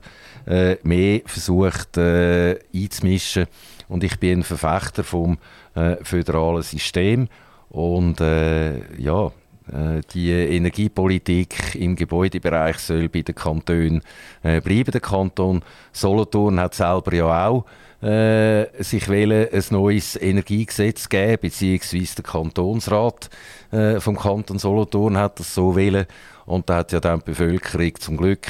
[0.47, 3.45] äh, mehr versucht äh, einzumischen.
[3.87, 5.37] Und ich bin ein Verfechter vom
[5.75, 7.27] äh, föderalen System.
[7.69, 9.27] Und äh, ja,
[9.71, 14.01] äh, die Energiepolitik im Gebäudebereich soll bei den Kantonen
[14.43, 14.91] äh, bleiben.
[14.91, 17.65] Der Kanton Solothurn hat selber ja auch
[18.01, 23.29] äh, sich wählen, ein neues Energiegesetz geben, beziehungsweise der Kantonsrat
[23.71, 26.05] äh, vom Kanton Solothurn hat das so wählen
[26.45, 28.45] und da hat ja dann die Bevölkerung zum Glück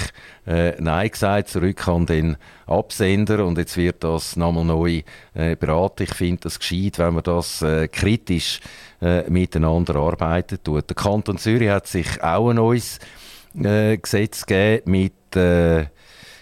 [0.47, 3.45] äh, Nein gesagt, zurück an den Absender.
[3.45, 6.03] Und jetzt wird das nochmal neu äh, beraten.
[6.03, 8.59] Ich finde das gescheit, wenn man das äh, kritisch
[9.01, 10.89] äh, miteinander arbeiten tut.
[10.89, 12.99] Der Kanton Zürich hat sich auch ein neues
[13.61, 15.85] äh, Gesetz gegeben mit äh,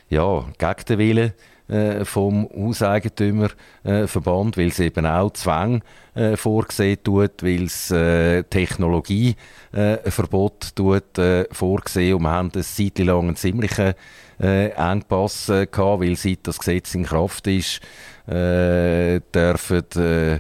[0.10, 1.34] ja, gegen den Willen
[1.70, 5.84] äh, vom Hauseigentümerverband, weil es eben auch Zwang
[6.16, 12.16] äh, vorgesehen tut, weil es äh, Technologieverbot tut äh, vorgesehen.
[12.16, 13.94] Und wir haben eine Zeit einen ziemlichen
[14.42, 17.82] äh, Engpass äh, gehabt, weil seit das Gesetz in Kraft ist,
[18.28, 20.36] äh, dürfen, äh,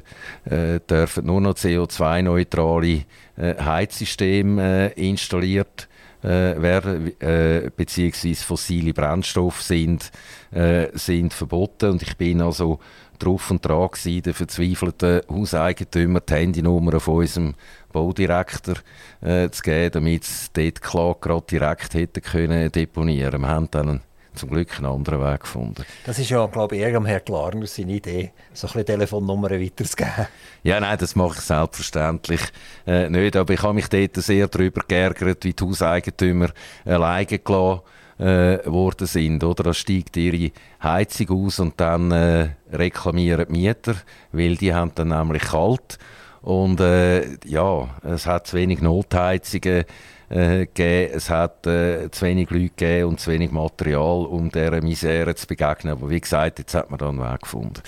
[0.45, 3.03] äh, dürfen nur noch CO2-neutrale
[3.37, 5.88] äh, Heizsysteme äh, installiert
[6.23, 10.11] äh, werden, äh, beziehungsweise fossile Brennstoffe sind,
[10.51, 11.91] äh, sind verboten.
[11.91, 12.79] Und ich bin also
[13.19, 17.53] drauf und dran gewesen, den verzweifelten Hauseigentümer die Handynummer von unserem
[17.91, 18.75] Baudirektor
[19.21, 23.41] äh, zu geben, damit sie dort klar gerade direkt hätten können deponieren.
[23.41, 24.01] Wir haben dann
[24.35, 25.85] zum Glück einen anderen Weg gefunden.
[26.05, 30.27] Das ist ja, glaube ich, am Herrn Klarner seine Idee, so ein bisschen Telefonnummern weiterzugeben.
[30.63, 32.41] Ja, nein, das mache ich selbstverständlich
[32.85, 33.35] äh, nicht.
[33.35, 36.49] Aber ich habe mich dort sehr darüber geärgert, wie die Hauseigentümer
[36.85, 37.81] alleine gelassen
[38.19, 39.43] äh, worden sind.
[39.43, 39.63] Oder?
[39.63, 40.51] Da steigt ihre
[40.83, 43.95] Heizung aus und dann äh, reklamieren die Mieter,
[44.31, 45.97] weil die haben dann nämlich kalt.
[46.41, 49.85] Und äh, ja, es hat zu wenig Notheizungen
[50.29, 54.81] äh, gegeben, es hat äh, zu wenig Leute gegeben und zu wenig Material, um dieser
[54.81, 55.93] Misere zu begegnen.
[55.93, 57.81] Aber wie gesagt, jetzt hat man da einen Weg gefunden.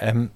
[0.00, 0.30] Ähm,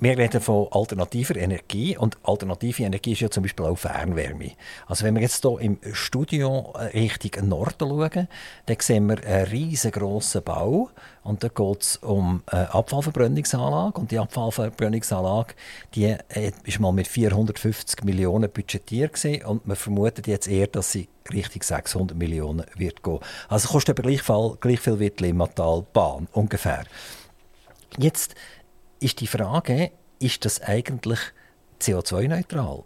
[0.00, 4.52] wir reden von alternativer Energie und alternative Energie ist ja zum Beispiel auch Fernwärme.
[4.86, 8.28] Also wenn wir jetzt hier im Studio Richtung Norden schauen,
[8.66, 10.90] dann sehen wir einen riesengroßen Bau
[11.24, 15.54] und da geht es um eine Abfallverbrennungsanlage und die Abfallverbrennungsanlage
[15.96, 21.08] die äh, ist mal mit 450 Millionen budgetiert und man vermutet jetzt eher, dass sie
[21.32, 23.18] Richtung 600 Millionen wird gehen.
[23.48, 24.22] Also kostet aber gleich,
[24.60, 26.84] gleich viel wie die Limmatalbahn ungefähr.
[27.96, 28.34] Jetzt
[29.00, 31.18] ist die Frage, ist das eigentlich
[31.80, 32.82] CO2-neutral?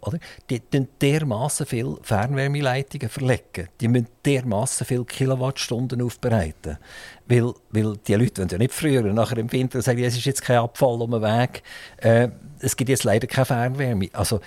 [0.49, 3.69] Die müssen dermaßen viele Fernwärmeleitungen verlegen.
[3.81, 6.77] Die müssen dermaßen viele Kilowattstunden aufbereiten.
[7.27, 10.43] Weil, weil die Leute wollen ja nicht früher, nachher im Winter sagen, es ist jetzt
[10.43, 11.63] kein Abfall um den Weg.
[11.97, 14.09] Äh, es gibt jetzt leider keine Fernwärme.
[14.13, 14.39] Also,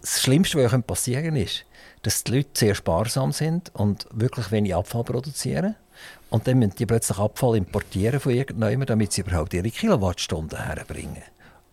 [0.00, 1.66] das Schlimmste, was passieren kann, ist,
[2.02, 5.74] dass die Leute sehr sparsam sind und wirklich wenig Abfall produzieren.
[6.30, 11.22] Und dann müssen die plötzlich Abfall importieren von irgendjemandem, damit sie überhaupt ihre Kilowattstunden herbringen.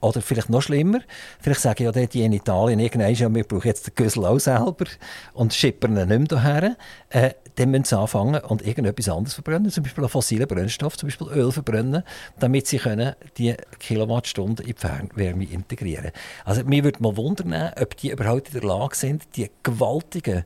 [0.02, 1.00] Oder vielleicht noch schlimmer,
[1.40, 4.86] vielleicht sagen ja die in Italien irgendwann, ja, wir brauchen jetzt den Güssel auch selber
[5.34, 6.78] und schippern ihn nicht mehr hierher.
[7.10, 11.28] Äh, dann müssen sie anfangen und irgendetwas anderes verbrennen, zum Beispiel fossile Brennstoff, zum Beispiel
[11.30, 12.04] Öl verbrennen,
[12.38, 16.16] damit sie können die Kilowattstunden in die Fernwärme integrieren können.
[16.44, 20.44] Also mir würde mal wundern, ob die überhaupt in der Lage sind, die gewaltigen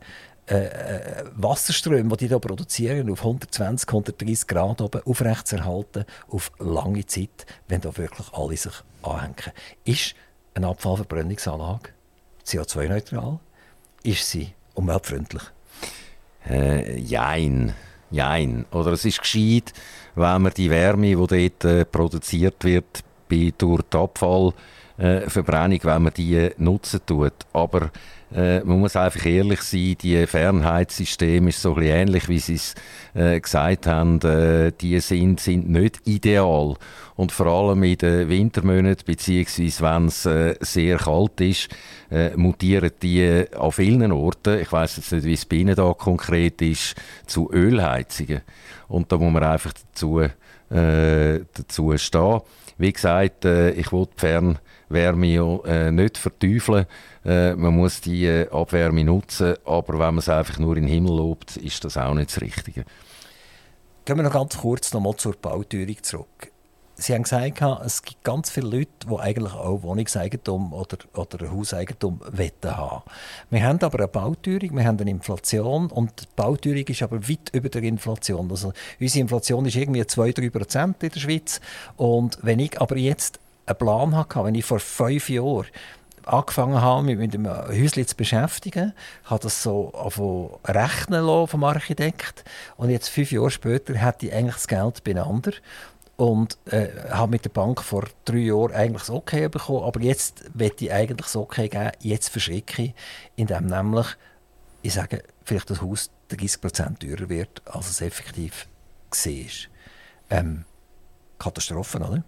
[0.49, 7.05] äh, äh, Wasserströme, die die hier produzieren, auf 120, 130 Grad oben aufrechtzuerhalten, auf lange
[7.05, 8.73] Zeit, wenn da wirklich alle sich
[9.03, 9.35] anhängen.
[9.85, 10.15] Ist
[10.55, 11.89] eine Abfallverbrennungsanlage
[12.45, 13.39] CO2-neutral?
[14.01, 15.43] Ist sie umweltfreundlich?
[16.49, 17.75] Äh, jein.
[18.09, 18.65] Jein.
[18.71, 19.71] Oder es ist gescheit,
[20.15, 23.83] wenn man die Wärme, die dort äh, produziert wird, bei, durch
[24.99, 27.33] die Abfallverbrennung, wenn man die nutzen tut.
[27.53, 27.91] Aber
[28.35, 32.75] äh, man muss einfach ehrlich sein, die Fernheitssysteme ist so ein ähnlich, wie Sie es
[33.15, 36.75] äh, gesagt haben, äh, die sind, sind nicht ideal.
[37.15, 41.69] Und vor allem in den Wintermonaten, beziehungsweise wenn es äh, sehr kalt ist,
[42.11, 45.93] äh, mutieren die an vielen Orten, ich weiß jetzt nicht, wie es bei Ihnen da
[45.93, 46.95] konkret ist,
[47.25, 48.41] zu Ölheizungen.
[48.87, 52.41] Und da muss man einfach dazu, äh, dazu stehen.
[52.77, 54.19] Wie gesagt, äh, ich will die
[54.89, 56.85] Fernwärme äh, nicht verteufeln.
[57.25, 60.93] Äh, man muss die äh, Abwärme nutzen, aber wenn man es einfach nur in den
[60.93, 62.85] Himmel lobt, ist das auch nicht das Richtige.
[64.05, 66.51] Gehen wir noch ganz kurz noch mal zur Bauteuerung zurück.
[66.95, 72.19] Sie haben gesagt, es gibt ganz viele Leute, die eigentlich auch Wohnungseigentum oder, oder Hauseigentum
[72.29, 73.03] wetten haben.
[73.49, 77.51] Wir haben aber eine Bauteuerung, wir haben eine Inflation und die Bauteuerung ist aber weit
[77.53, 78.51] über der Inflation.
[78.51, 81.61] Also unsere Inflation ist irgendwie 2-3 Prozent in der Schweiz.
[81.95, 83.39] Und wenn ich aber jetzt
[83.69, 85.67] einen Plan hatte, wenn ich vor fünf Jahren
[86.25, 88.93] angefangen habe, mich mit dem Häuschen zu beschäftigen,
[89.25, 89.91] habe das so
[90.65, 92.43] rechnen lassen vom Architekt
[92.77, 95.51] und jetzt fünf Jahre später hätte ich eigentlich das Geld beieinander
[96.17, 100.53] und äh, habe mit der Bank vor drei Jahren eigentlich das Okay bekommen, aber jetzt
[100.53, 102.93] möchte ich eigentlich das Okay geben, jetzt verschrecke ich,
[103.35, 104.07] indem nämlich,
[104.81, 108.67] ich sage, vielleicht das Haus 30% teurer wird, als es effektiv
[109.09, 110.37] war.
[110.37, 110.65] Ähm,
[111.39, 112.23] Katastrophen, oder?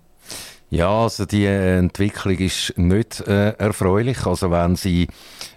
[0.73, 4.25] Ja, also die äh, Entwicklung ist nicht äh, erfreulich.
[4.25, 5.09] Also wenn Sie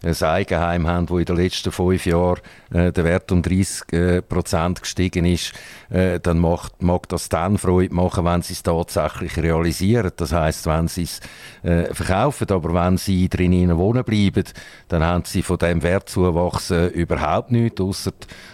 [0.02, 2.40] ein Eigenheim haben, wo in den letzten fünf Jahren
[2.72, 5.52] äh, der Wert um 30 äh, Prozent gestiegen ist,
[5.88, 10.10] äh, dann macht, mag das dann Freude machen, wenn Sie es tatsächlich realisieren.
[10.16, 11.20] Das heißt, wenn Sie es
[11.62, 14.46] äh, verkaufen, aber wenn Sie drinnen wohnen bleiben,
[14.88, 18.10] dann haben Sie von dem Wertzuwachs überhaupt nichts, außer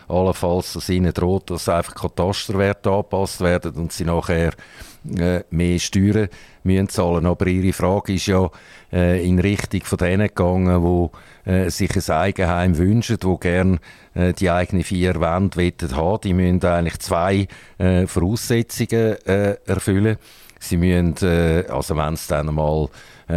[0.08, 4.52] allenfalls, dass Ihnen droht, dass einfach Katasterwerte angepasst werden und Sie nachher
[5.18, 6.28] äh, mehr Steuern
[6.62, 7.26] müssen zahlen.
[7.26, 8.48] Aber Ihre Frage ist ja
[8.92, 11.10] äh, in Richtung von denen gegangen,
[11.46, 13.78] die äh, sich ein Eigenheim wünschen, die gerne
[14.14, 16.20] äh, die eigenen vier Wände haben.
[16.22, 17.48] Die müssen eigentlich zwei
[17.78, 20.16] äh, Voraussetzungen äh, erfüllen.
[20.58, 22.88] Sie müssen, äh, also wenn es dann mal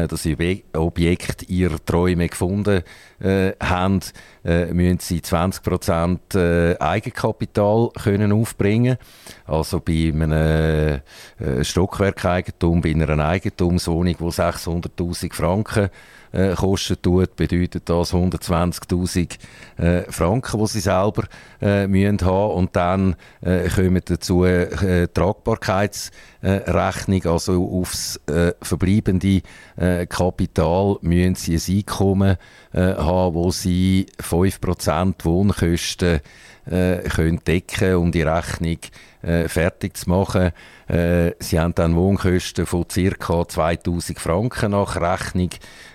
[0.07, 0.27] das
[0.75, 2.81] Objekt ihrer Träume gefunden
[3.19, 3.99] äh, haben,
[4.43, 8.97] äh, müssen sie 20% äh, Eigenkapital können aufbringen.
[9.45, 15.89] Also bei einem äh, Stockwerkeigentum, bei einer Eigentumswohnung, die 600'000 Franken
[16.33, 19.37] äh, kosten tut, bedeutet das 120.000
[19.77, 21.23] äh, Franken, die sie selber
[21.61, 22.53] äh, müssen haben.
[22.55, 29.41] Und dann äh, kommen dazu äh, Tragbarkeitsrechnung, also aufs äh, verbleibende
[29.77, 32.35] äh, Kapital müssen sie ein Einkommen
[32.73, 36.19] äh, haben, wo sie 5% Wohnkosten
[36.65, 38.77] äh, können decken um die Rechnung
[39.21, 40.51] äh, fertig zu machen.
[40.87, 43.47] Äh, sie haben dann Wohnkosten von ca.
[43.47, 45.49] 2000 Franken nach Rechnung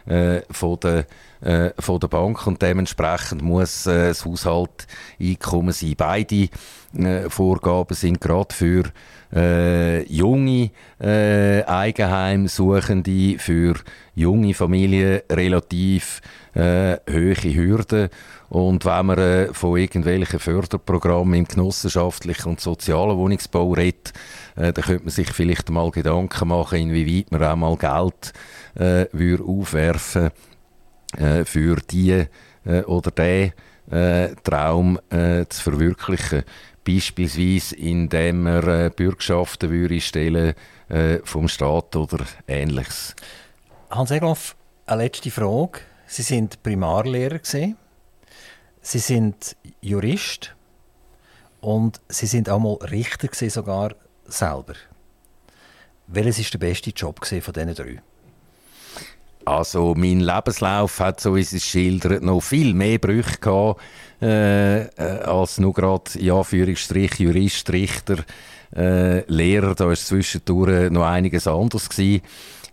[0.07, 1.07] äh, von der
[1.41, 5.95] äh, von der Bank und dementsprechend muss äh, das Haushalteinkommen sein.
[5.97, 6.49] Beide
[6.97, 8.85] äh, Vorgaben sind gerade für
[9.35, 10.71] äh, junge
[11.01, 13.75] äh, Eigenheimsuchende, für
[14.15, 16.21] junge Familien relativ
[16.55, 18.09] äh, hohe Hürden.
[18.49, 24.15] Und wenn man äh, von irgendwelchen Förderprogrammen im genossenschaftlichen und sozialen Wohnungsbau redet,
[24.57, 28.33] äh, dann könnte man sich vielleicht mal Gedanken machen, inwieweit man auch mal Geld
[28.77, 30.31] äh, würde aufwerfen
[31.19, 32.25] äh, für die
[32.65, 33.53] äh, oder den
[33.91, 36.45] äh, Traum äh, zu verwirklichen.
[36.89, 40.55] Beispielsweise, indem er äh, Bürgschaften würde stellen
[40.89, 43.15] äh, vom Staat oder Ähnliches.
[43.91, 45.81] Hans Egloff, eine letzte Frage.
[46.07, 47.77] Sie sind Primarlehrer gewesen.
[48.81, 50.57] Sie sind Jurist
[51.61, 54.73] und Sie sind auch mal Richter gewesen, sogar selber.
[56.07, 58.01] Welches ist der beste Job von diesen drei?
[59.45, 63.81] Also mein Lebenslauf hat, so wie es schildert, noch viel mehr Brüche gehabt,
[64.21, 64.89] äh, äh,
[65.25, 68.25] als nur gerade, ja, Führungsstrich, Jurist, Richter,
[68.77, 69.75] äh, Lehrer.
[69.75, 72.23] Da war zwischendurch noch einiges anderes gewesen.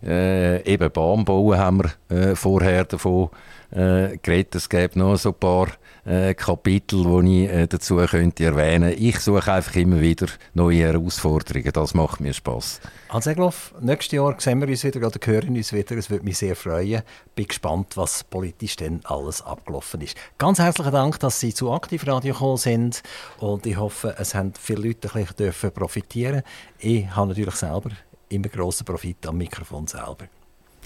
[0.04, 3.30] Äh, eben Bahnbauen haben wir äh, vorher davon
[3.70, 4.54] äh, geredet.
[4.56, 5.68] Es gäbe noch so ein paar
[6.06, 9.04] äh, Kapitel, die ich äh, dazu könnte erwähnen könnte.
[9.04, 11.72] Ich suche einfach immer wieder neue Herausforderungen.
[11.72, 12.80] Das macht mir Spass.
[13.08, 15.96] Hans Egloff, nächstes Jahr sehen wir uns wieder oder hören uns wieder.
[15.96, 17.02] Es würde mich sehr freuen.
[17.34, 20.16] Bin gespannt, was politisch denn alles abgelaufen ist.
[20.38, 23.02] Ganz herzlichen Dank, dass Sie zu Aktivradio gekommen sind
[23.38, 26.42] und ich hoffe, es haben viele Leute ein bisschen profitieren
[26.78, 27.90] Ich habe natürlich selber
[28.28, 30.26] immer grossen Profit am Mikrofon selber.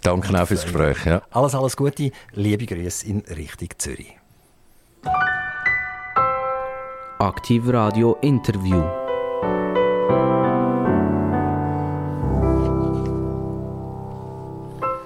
[0.02, 1.04] Danke auch fürs Gespräch.
[1.04, 1.22] Ja.
[1.30, 2.10] Alles, alles Gute.
[2.32, 4.19] Liebe Grüße in Richtung Zürich.
[7.18, 8.82] Aktiv Radio Interview.